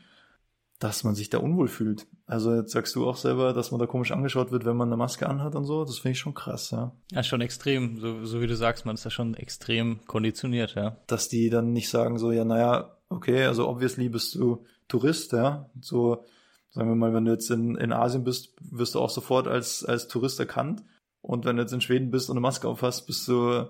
dass 0.85 1.03
man 1.03 1.15
sich 1.15 1.31
da 1.31 1.39
unwohl 1.39 1.67
fühlt. 1.67 2.05
Also 2.27 2.53
jetzt 2.53 2.71
sagst 2.71 2.95
du 2.95 3.09
auch 3.09 3.17
selber, 3.17 3.53
dass 3.53 3.71
man 3.71 3.79
da 3.79 3.87
komisch 3.87 4.11
angeschaut 4.11 4.51
wird, 4.51 4.65
wenn 4.65 4.77
man 4.77 4.87
eine 4.87 4.97
Maske 4.97 5.27
anhat 5.27 5.55
und 5.55 5.65
so. 5.65 5.83
Das 5.83 5.97
finde 5.97 6.11
ich 6.11 6.19
schon 6.19 6.35
krass, 6.35 6.69
ja. 6.69 6.95
Ja, 7.11 7.23
schon 7.23 7.41
extrem. 7.41 7.97
So, 7.97 8.23
so 8.23 8.39
wie 8.39 8.45
du 8.45 8.55
sagst, 8.55 8.85
man 8.85 8.93
ist 8.93 9.03
da 9.03 9.09
schon 9.09 9.33
extrem 9.33 10.05
konditioniert, 10.05 10.75
ja. 10.75 10.97
Dass 11.07 11.27
die 11.27 11.49
dann 11.49 11.73
nicht 11.73 11.89
sagen 11.89 12.19
so, 12.19 12.31
ja, 12.31 12.45
naja, 12.45 12.97
okay, 13.09 13.45
also 13.45 13.67
obviously 13.67 14.09
bist 14.09 14.35
du 14.35 14.63
Tourist, 14.87 15.31
ja. 15.31 15.71
So, 15.81 16.23
sagen 16.69 16.87
wir 16.87 16.95
mal, 16.95 17.15
wenn 17.15 17.25
du 17.25 17.31
jetzt 17.31 17.49
in, 17.49 17.75
in 17.77 17.91
Asien 17.91 18.23
bist, 18.23 18.53
wirst 18.61 18.93
du 18.93 18.99
auch 18.99 19.09
sofort 19.09 19.47
als, 19.47 19.83
als 19.83 20.07
Tourist 20.07 20.39
erkannt. 20.39 20.83
Und 21.21 21.45
wenn 21.45 21.55
du 21.55 21.63
jetzt 21.63 21.73
in 21.73 21.81
Schweden 21.81 22.11
bist 22.11 22.29
und 22.29 22.35
eine 22.35 22.41
Maske 22.41 22.67
aufhast, 22.67 23.07
bist 23.07 23.27
du 23.27 23.65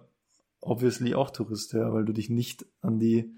obviously 0.60 1.15
auch 1.15 1.30
Tourist, 1.30 1.71
ja, 1.71 1.93
weil 1.93 2.04
du 2.04 2.12
dich 2.12 2.30
nicht 2.30 2.65
an 2.82 2.99
die, 2.99 3.34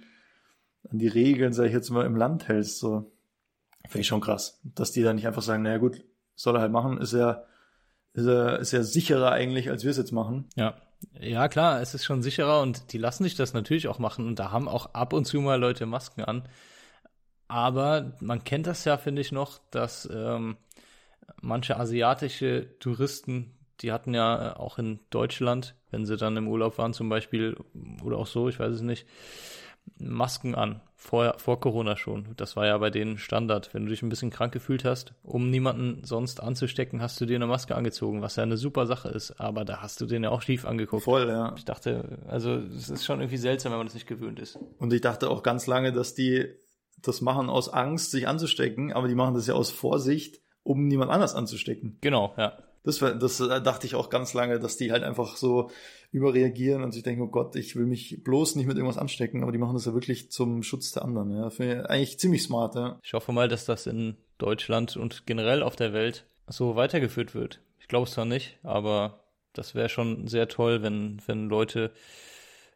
an 0.89 0.97
die 0.97 1.09
Regeln, 1.09 1.53
sag 1.53 1.65
ich 1.65 1.73
jetzt 1.73 1.91
mal, 1.91 2.07
im 2.07 2.15
Land 2.15 2.47
hältst. 2.47 2.79
So. 2.79 3.11
Finde 3.87 4.01
ich 4.01 4.07
schon 4.07 4.21
krass. 4.21 4.59
Dass 4.63 4.91
die 4.91 5.03
dann 5.03 5.15
nicht 5.15 5.27
einfach 5.27 5.41
sagen, 5.41 5.63
naja 5.63 5.77
gut, 5.77 6.03
soll 6.35 6.55
er 6.55 6.61
halt 6.61 6.71
machen, 6.71 6.99
ist 6.99 7.13
ja, 7.13 7.43
ist 8.13 8.27
ja, 8.27 8.55
ist 8.55 8.71
ja 8.71 8.83
sicherer 8.83 9.31
eigentlich, 9.31 9.69
als 9.69 9.83
wir 9.83 9.91
es 9.91 9.97
jetzt 9.97 10.11
machen. 10.11 10.49
Ja. 10.55 10.75
Ja, 11.19 11.47
klar, 11.47 11.79
es 11.79 11.93
ist 11.93 12.05
schon 12.05 12.23
sicherer 12.23 12.61
und 12.61 12.91
die 12.91 12.97
lassen 12.97 13.23
sich 13.23 13.35
das 13.35 13.53
natürlich 13.53 13.87
auch 13.87 13.99
machen 13.99 14.25
und 14.25 14.39
da 14.39 14.51
haben 14.51 14.67
auch 14.67 14.95
ab 14.95 15.13
und 15.13 15.25
zu 15.25 15.39
mal 15.41 15.59
Leute 15.59 15.85
Masken 15.85 16.23
an. 16.23 16.49
Aber 17.47 18.13
man 18.19 18.43
kennt 18.43 18.65
das 18.65 18.83
ja, 18.83 18.97
finde 18.97 19.21
ich 19.21 19.31
noch, 19.31 19.59
dass 19.69 20.09
ähm, 20.11 20.57
manche 21.39 21.77
asiatische 21.77 22.79
Touristen 22.79 23.57
die 23.81 23.91
hatten 23.91 24.13
ja 24.13 24.53
äh, 24.53 24.55
auch 24.55 24.77
in 24.77 24.99
Deutschland, 25.09 25.75
wenn 25.91 26.05
sie 26.05 26.17
dann 26.17 26.37
im 26.37 26.47
Urlaub 26.47 26.77
waren 26.77 26.93
zum 26.93 27.09
Beispiel, 27.09 27.57
oder 28.03 28.17
auch 28.17 28.27
so, 28.27 28.49
ich 28.49 28.59
weiß 28.59 28.73
es 28.73 28.81
nicht, 28.81 29.05
Masken 29.97 30.55
an. 30.55 30.81
Vor, 30.99 31.35
vor 31.37 31.59
Corona 31.59 31.95
schon. 31.95 32.29
Das 32.37 32.55
war 32.55 32.65
ja 32.65 32.75
bei 32.79 32.89
denen 32.89 33.19
Standard. 33.19 33.71
Wenn 33.73 33.85
du 33.85 33.91
dich 33.91 34.01
ein 34.01 34.09
bisschen 34.09 34.31
krank 34.31 34.51
gefühlt 34.51 34.83
hast, 34.83 35.13
um 35.21 35.51
niemanden 35.51 36.03
sonst 36.03 36.41
anzustecken, 36.41 37.03
hast 37.03 37.21
du 37.21 37.27
dir 37.27 37.35
eine 37.35 37.45
Maske 37.45 37.75
angezogen, 37.75 38.23
was 38.23 38.35
ja 38.35 38.43
eine 38.43 38.57
super 38.57 38.87
Sache 38.87 39.09
ist. 39.09 39.39
Aber 39.39 39.63
da 39.63 39.83
hast 39.83 40.01
du 40.01 40.07
den 40.07 40.23
ja 40.23 40.31
auch 40.31 40.41
schief 40.41 40.65
angeguckt. 40.65 41.03
Voll, 41.03 41.27
ja. 41.29 41.53
Ich 41.55 41.65
dachte, 41.65 42.17
also 42.27 42.55
es 42.55 42.89
ist 42.89 43.05
schon 43.05 43.19
irgendwie 43.19 43.37
seltsam, 43.37 43.71
wenn 43.71 43.77
man 43.77 43.87
das 43.87 43.93
nicht 43.93 44.07
gewöhnt 44.07 44.39
ist. 44.39 44.57
Und 44.79 44.91
ich 44.91 45.01
dachte 45.01 45.29
auch 45.29 45.43
ganz 45.43 45.67
lange, 45.67 45.93
dass 45.93 46.15
die 46.15 46.47
das 47.03 47.21
machen 47.21 47.47
aus 47.47 47.69
Angst, 47.69 48.09
sich 48.09 48.27
anzustecken, 48.27 48.91
aber 48.91 49.07
die 49.07 49.15
machen 49.15 49.35
das 49.35 49.45
ja 49.45 49.53
aus 49.53 49.69
Vorsicht, 49.69 50.41
um 50.63 50.87
niemand 50.87 51.11
anders 51.11 51.35
anzustecken. 51.35 51.99
Genau, 52.01 52.33
ja. 52.37 52.57
Das, 52.87 52.99
das 52.99 53.39
äh, 53.39 53.61
dachte 53.61 53.85
ich 53.85 53.95
auch 53.95 54.09
ganz 54.09 54.33
lange, 54.33 54.59
dass 54.59 54.77
die 54.77 54.91
halt 54.91 55.03
einfach 55.03 55.35
so 55.37 55.69
überreagieren 56.11 56.83
und 56.83 56.93
sich 56.93 57.03
denken, 57.03 57.21
oh 57.21 57.27
Gott, 57.27 57.55
ich 57.55 57.75
will 57.75 57.85
mich 57.85 58.23
bloß 58.23 58.55
nicht 58.55 58.65
mit 58.65 58.77
irgendwas 58.77 58.97
anstecken, 58.97 59.43
aber 59.43 59.51
die 59.51 59.57
machen 59.57 59.73
das 59.73 59.85
ja 59.85 59.93
wirklich 59.93 60.31
zum 60.31 60.63
Schutz 60.63 60.91
der 60.93 61.03
anderen. 61.03 61.31
Ja. 61.31 61.49
Finde 61.49 61.81
ich 61.81 61.89
eigentlich 61.89 62.19
ziemlich 62.19 62.43
smart, 62.43 62.75
ja. 62.75 62.99
Ich 63.03 63.13
hoffe 63.13 63.31
mal, 63.33 63.47
dass 63.47 63.65
das 63.65 63.87
in 63.87 64.15
Deutschland 64.37 64.97
und 64.97 65.27
generell 65.27 65.63
auf 65.63 65.75
der 65.75 65.93
Welt 65.93 66.25
so 66.47 66.75
weitergeführt 66.75 67.35
wird. 67.35 67.61
Ich 67.79 67.87
glaube 67.87 68.05
es 68.05 68.13
zwar 68.13 68.25
nicht, 68.25 68.57
aber 68.63 69.19
das 69.53 69.75
wäre 69.75 69.89
schon 69.89 70.27
sehr 70.27 70.47
toll, 70.47 70.81
wenn, 70.81 71.21
wenn 71.25 71.49
Leute 71.49 71.91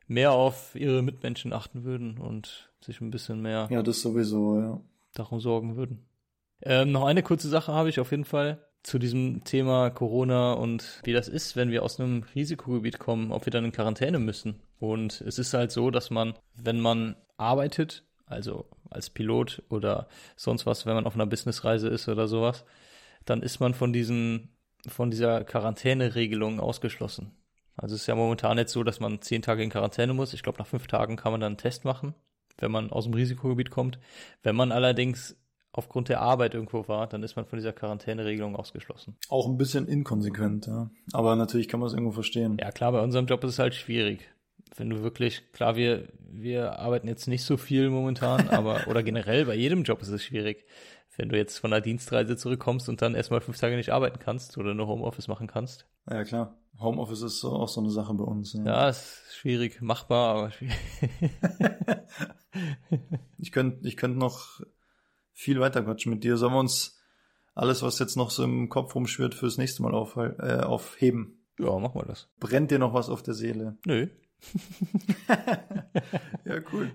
mehr 0.07 0.33
auf 0.33 0.75
ihre 0.75 1.01
Mitmenschen 1.01 1.53
achten 1.53 1.83
würden 1.83 2.17
und 2.17 2.69
sich 2.81 2.99
ein 2.99 3.11
bisschen 3.11 3.41
mehr 3.41 3.67
ja, 3.71 3.81
das 3.81 4.01
sowieso, 4.01 4.59
ja. 4.59 4.81
darum 5.13 5.39
sorgen 5.39 5.77
würden. 5.77 6.05
Ähm, 6.63 6.91
noch 6.91 7.05
eine 7.05 7.23
kurze 7.23 7.49
Sache 7.49 7.71
habe 7.71 7.89
ich 7.89 7.99
auf 7.99 8.11
jeden 8.11 8.25
Fall 8.25 8.63
zu 8.83 8.97
diesem 8.97 9.43
Thema 9.43 9.89
Corona 9.89 10.53
und 10.53 11.01
wie 11.03 11.13
das 11.13 11.27
ist, 11.27 11.55
wenn 11.55 11.71
wir 11.71 11.83
aus 11.83 11.99
einem 11.99 12.23
Risikogebiet 12.35 12.99
kommen, 12.99 13.31
ob 13.31 13.45
wir 13.45 13.51
dann 13.51 13.65
in 13.65 13.71
Quarantäne 13.71 14.19
müssen. 14.19 14.59
Und 14.79 15.21
es 15.21 15.37
ist 15.37 15.53
halt 15.53 15.71
so, 15.71 15.91
dass 15.91 16.09
man, 16.09 16.33
wenn 16.55 16.79
man 16.79 17.15
arbeitet, 17.37 18.03
also 18.25 18.65
als 18.89 19.09
Pilot 19.09 19.63
oder 19.69 20.07
sonst 20.35 20.65
was, 20.65 20.85
wenn 20.85 20.95
man 20.95 21.05
auf 21.05 21.15
einer 21.15 21.25
Businessreise 21.27 21.89
ist 21.89 22.07
oder 22.07 22.27
sowas, 22.27 22.65
dann 23.25 23.43
ist 23.43 23.59
man 23.59 23.73
von 23.73 23.93
diesen, 23.93 24.49
von 24.87 25.11
dieser 25.11 25.43
Quarantäneregelung 25.43 26.59
ausgeschlossen. 26.59 27.31
Also 27.77 27.95
es 27.95 28.01
ist 28.01 28.07
ja 28.07 28.15
momentan 28.15 28.57
jetzt 28.57 28.73
so, 28.73 28.83
dass 28.83 28.99
man 28.99 29.21
zehn 29.21 29.41
Tage 29.41 29.63
in 29.63 29.69
Quarantäne 29.69 30.13
muss. 30.13 30.33
Ich 30.33 30.43
glaube, 30.43 30.59
nach 30.59 30.67
fünf 30.67 30.87
Tagen 30.87 31.15
kann 31.15 31.31
man 31.31 31.41
dann 31.41 31.51
einen 31.53 31.57
Test 31.57 31.85
machen, 31.85 32.15
wenn 32.57 32.71
man 32.71 32.91
aus 32.91 33.05
dem 33.05 33.13
Risikogebiet 33.13 33.69
kommt. 33.69 33.99
Wenn 34.43 34.55
man 34.55 34.71
allerdings 34.71 35.37
aufgrund 35.73 36.09
der 36.09 36.21
Arbeit 36.21 36.53
irgendwo 36.53 36.87
war, 36.87 37.07
dann 37.07 37.23
ist 37.23 37.35
man 37.35 37.45
von 37.45 37.57
dieser 37.57 37.73
Quarantäneregelung 37.73 38.55
ausgeschlossen. 38.55 39.15
Auch 39.29 39.47
ein 39.47 39.57
bisschen 39.57 39.87
inkonsequent, 39.87 40.67
ja. 40.67 40.89
Aber 41.13 41.35
natürlich 41.35 41.67
kann 41.67 41.79
man 41.79 41.87
es 41.87 41.93
irgendwo 41.93 42.11
verstehen. 42.11 42.57
Ja, 42.59 42.71
klar, 42.71 42.91
bei 42.91 43.01
unserem 43.01 43.25
Job 43.25 43.43
ist 43.43 43.51
es 43.51 43.59
halt 43.59 43.73
schwierig. 43.73 44.29
Wenn 44.75 44.89
du 44.89 45.01
wirklich, 45.01 45.51
klar, 45.51 45.75
wir, 45.75 46.07
wir 46.19 46.79
arbeiten 46.79 47.07
jetzt 47.07 47.27
nicht 47.27 47.43
so 47.43 47.57
viel 47.57 47.89
momentan, 47.89 48.49
aber, 48.49 48.87
oder 48.87 49.03
generell 49.03 49.45
bei 49.45 49.55
jedem 49.55 49.83
Job 49.83 50.01
ist 50.01 50.09
es 50.09 50.23
schwierig. 50.23 50.65
Wenn 51.17 51.29
du 51.29 51.37
jetzt 51.37 51.57
von 51.57 51.71
der 51.71 51.81
Dienstreise 51.81 52.37
zurückkommst 52.37 52.87
und 52.87 53.01
dann 53.01 53.15
erstmal 53.15 53.41
fünf 53.41 53.59
Tage 53.59 53.75
nicht 53.75 53.91
arbeiten 53.91 54.19
kannst 54.19 54.57
oder 54.57 54.73
nur 54.73 54.87
Homeoffice 54.87 55.27
machen 55.27 55.47
kannst. 55.47 55.85
Ja, 56.09 56.23
klar. 56.23 56.57
Homeoffice 56.79 57.21
ist 57.21 57.43
auch 57.43 57.67
so 57.67 57.81
eine 57.81 57.91
Sache 57.91 58.13
bei 58.13 58.23
uns. 58.23 58.53
Ja, 58.53 58.63
ja 58.63 58.89
ist 58.89 59.21
schwierig, 59.33 59.81
machbar, 59.81 60.35
aber 60.35 60.51
schwierig. 60.51 60.77
ich 63.37 63.51
könnte 63.51 63.87
ich 63.87 63.97
könnt 63.97 64.17
noch 64.17 64.61
viel 65.33 65.59
weiter 65.59 65.83
quatschen 65.83 66.11
mit 66.11 66.23
dir. 66.23 66.37
Sollen 66.37 66.53
wir 66.53 66.59
uns 66.59 66.99
alles, 67.53 67.81
was 67.81 67.99
jetzt 67.99 68.15
noch 68.15 68.31
so 68.31 68.43
im 68.43 68.69
Kopf 68.69 68.95
rumschwirrt, 68.95 69.35
fürs 69.35 69.57
nächste 69.57 69.83
Mal 69.83 69.93
auf, 69.93 70.15
äh, 70.17 70.61
aufheben? 70.61 71.45
Ja, 71.59 71.77
machen 71.77 71.99
wir 71.99 72.05
das. 72.05 72.29
Brennt 72.39 72.71
dir 72.71 72.79
noch 72.79 72.93
was 72.93 73.09
auf 73.09 73.23
der 73.23 73.33
Seele? 73.33 73.77
Nö. 73.85 74.07
ja, 76.45 76.59
cool. 76.73 76.91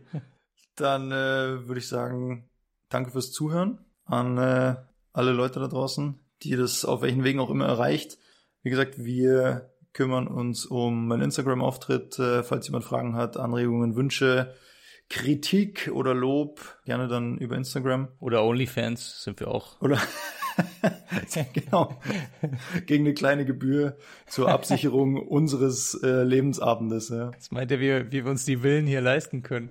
Dann 0.75 1.13
äh, 1.13 1.67
würde 1.67 1.79
ich 1.79 1.89
sagen, 1.89 2.49
danke 2.89 3.11
fürs 3.11 3.33
Zuhören 3.33 3.79
an 4.05 4.39
äh, 4.39 4.77
alle 5.13 5.33
Leute 5.33 5.61
da 5.61 5.69
draußen, 5.69 6.19
die 6.43 6.57
das 6.57 6.85
auf 6.85 7.03
welchen 7.03 7.25
Wegen 7.25 7.41
auch 7.41 7.51
immer 7.51 7.67
erreicht. 7.67 8.19
Wie 8.63 8.71
gesagt, 8.71 9.03
wir 9.05 9.71
kümmern 9.93 10.29
uns 10.29 10.67
um 10.67 11.09
meinen 11.09 11.23
Instagram-Auftritt. 11.23 12.19
Äh, 12.19 12.43
falls 12.43 12.67
jemand 12.67 12.85
Fragen 12.85 13.17
hat, 13.17 13.37
Anregungen, 13.37 13.97
Wünsche, 13.97 14.55
Kritik 15.09 15.91
oder 15.93 16.15
Lob, 16.15 16.79
gerne 16.85 17.09
dann 17.09 17.39
über 17.39 17.57
Instagram. 17.57 18.09
Oder 18.19 18.45
OnlyFans 18.45 19.23
sind 19.23 19.39
wir 19.41 19.49
auch. 19.49 19.81
Oder 19.81 20.01
genau. 21.53 22.01
Gegen 22.87 23.05
eine 23.05 23.15
kleine 23.15 23.45
Gebühr 23.45 23.97
zur 24.27 24.49
Absicherung 24.49 25.17
unseres 25.29 25.95
äh, 26.03 26.23
Lebensabendes. 26.23 27.09
Ja. 27.11 27.31
Das 27.31 27.51
meint 27.51 27.71
er, 27.71 27.81
wie, 27.81 28.13
wie 28.13 28.25
wir 28.25 28.31
uns 28.31 28.45
die 28.45 28.63
Willen 28.63 28.87
hier 28.87 29.01
leisten 29.01 29.43
können. 29.43 29.71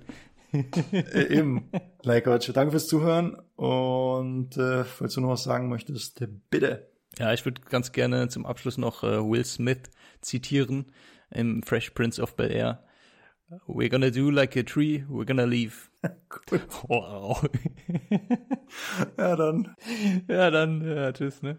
äh, 0.52 1.36
eben. 1.36 1.70
Like 2.02 2.24
Coach, 2.24 2.50
danke 2.52 2.70
fürs 2.70 2.86
Zuhören 2.86 3.36
und 3.56 4.56
äh, 4.56 4.84
falls 4.84 5.14
du 5.14 5.20
noch 5.20 5.30
was 5.30 5.42
sagen 5.42 5.68
möchtest, 5.68 6.24
bitte. 6.50 6.88
Ja, 7.18 7.32
ich 7.32 7.44
würde 7.44 7.62
ganz 7.62 7.92
gerne 7.92 8.28
zum 8.28 8.46
Abschluss 8.46 8.78
noch 8.78 9.02
äh, 9.02 9.18
Will 9.18 9.44
Smith 9.44 9.90
zitieren 10.20 10.92
im 11.30 11.62
Fresh 11.62 11.90
Prince 11.90 12.22
of 12.22 12.36
Bel 12.36 12.50
Air. 12.50 12.85
We're 13.66 13.88
gonna 13.88 14.10
do 14.10 14.30
like 14.30 14.56
a 14.56 14.62
tree, 14.62 15.04
we're 15.08 15.24
gonna 15.24 15.46
leave. 15.46 15.90
wow. 16.88 17.40
ja, 19.18 19.36
dann. 19.36 19.74
Ja, 20.28 20.50
dann, 20.50 20.84
ja, 20.84 21.12
tschüss, 21.12 21.42
ne? 21.42 21.58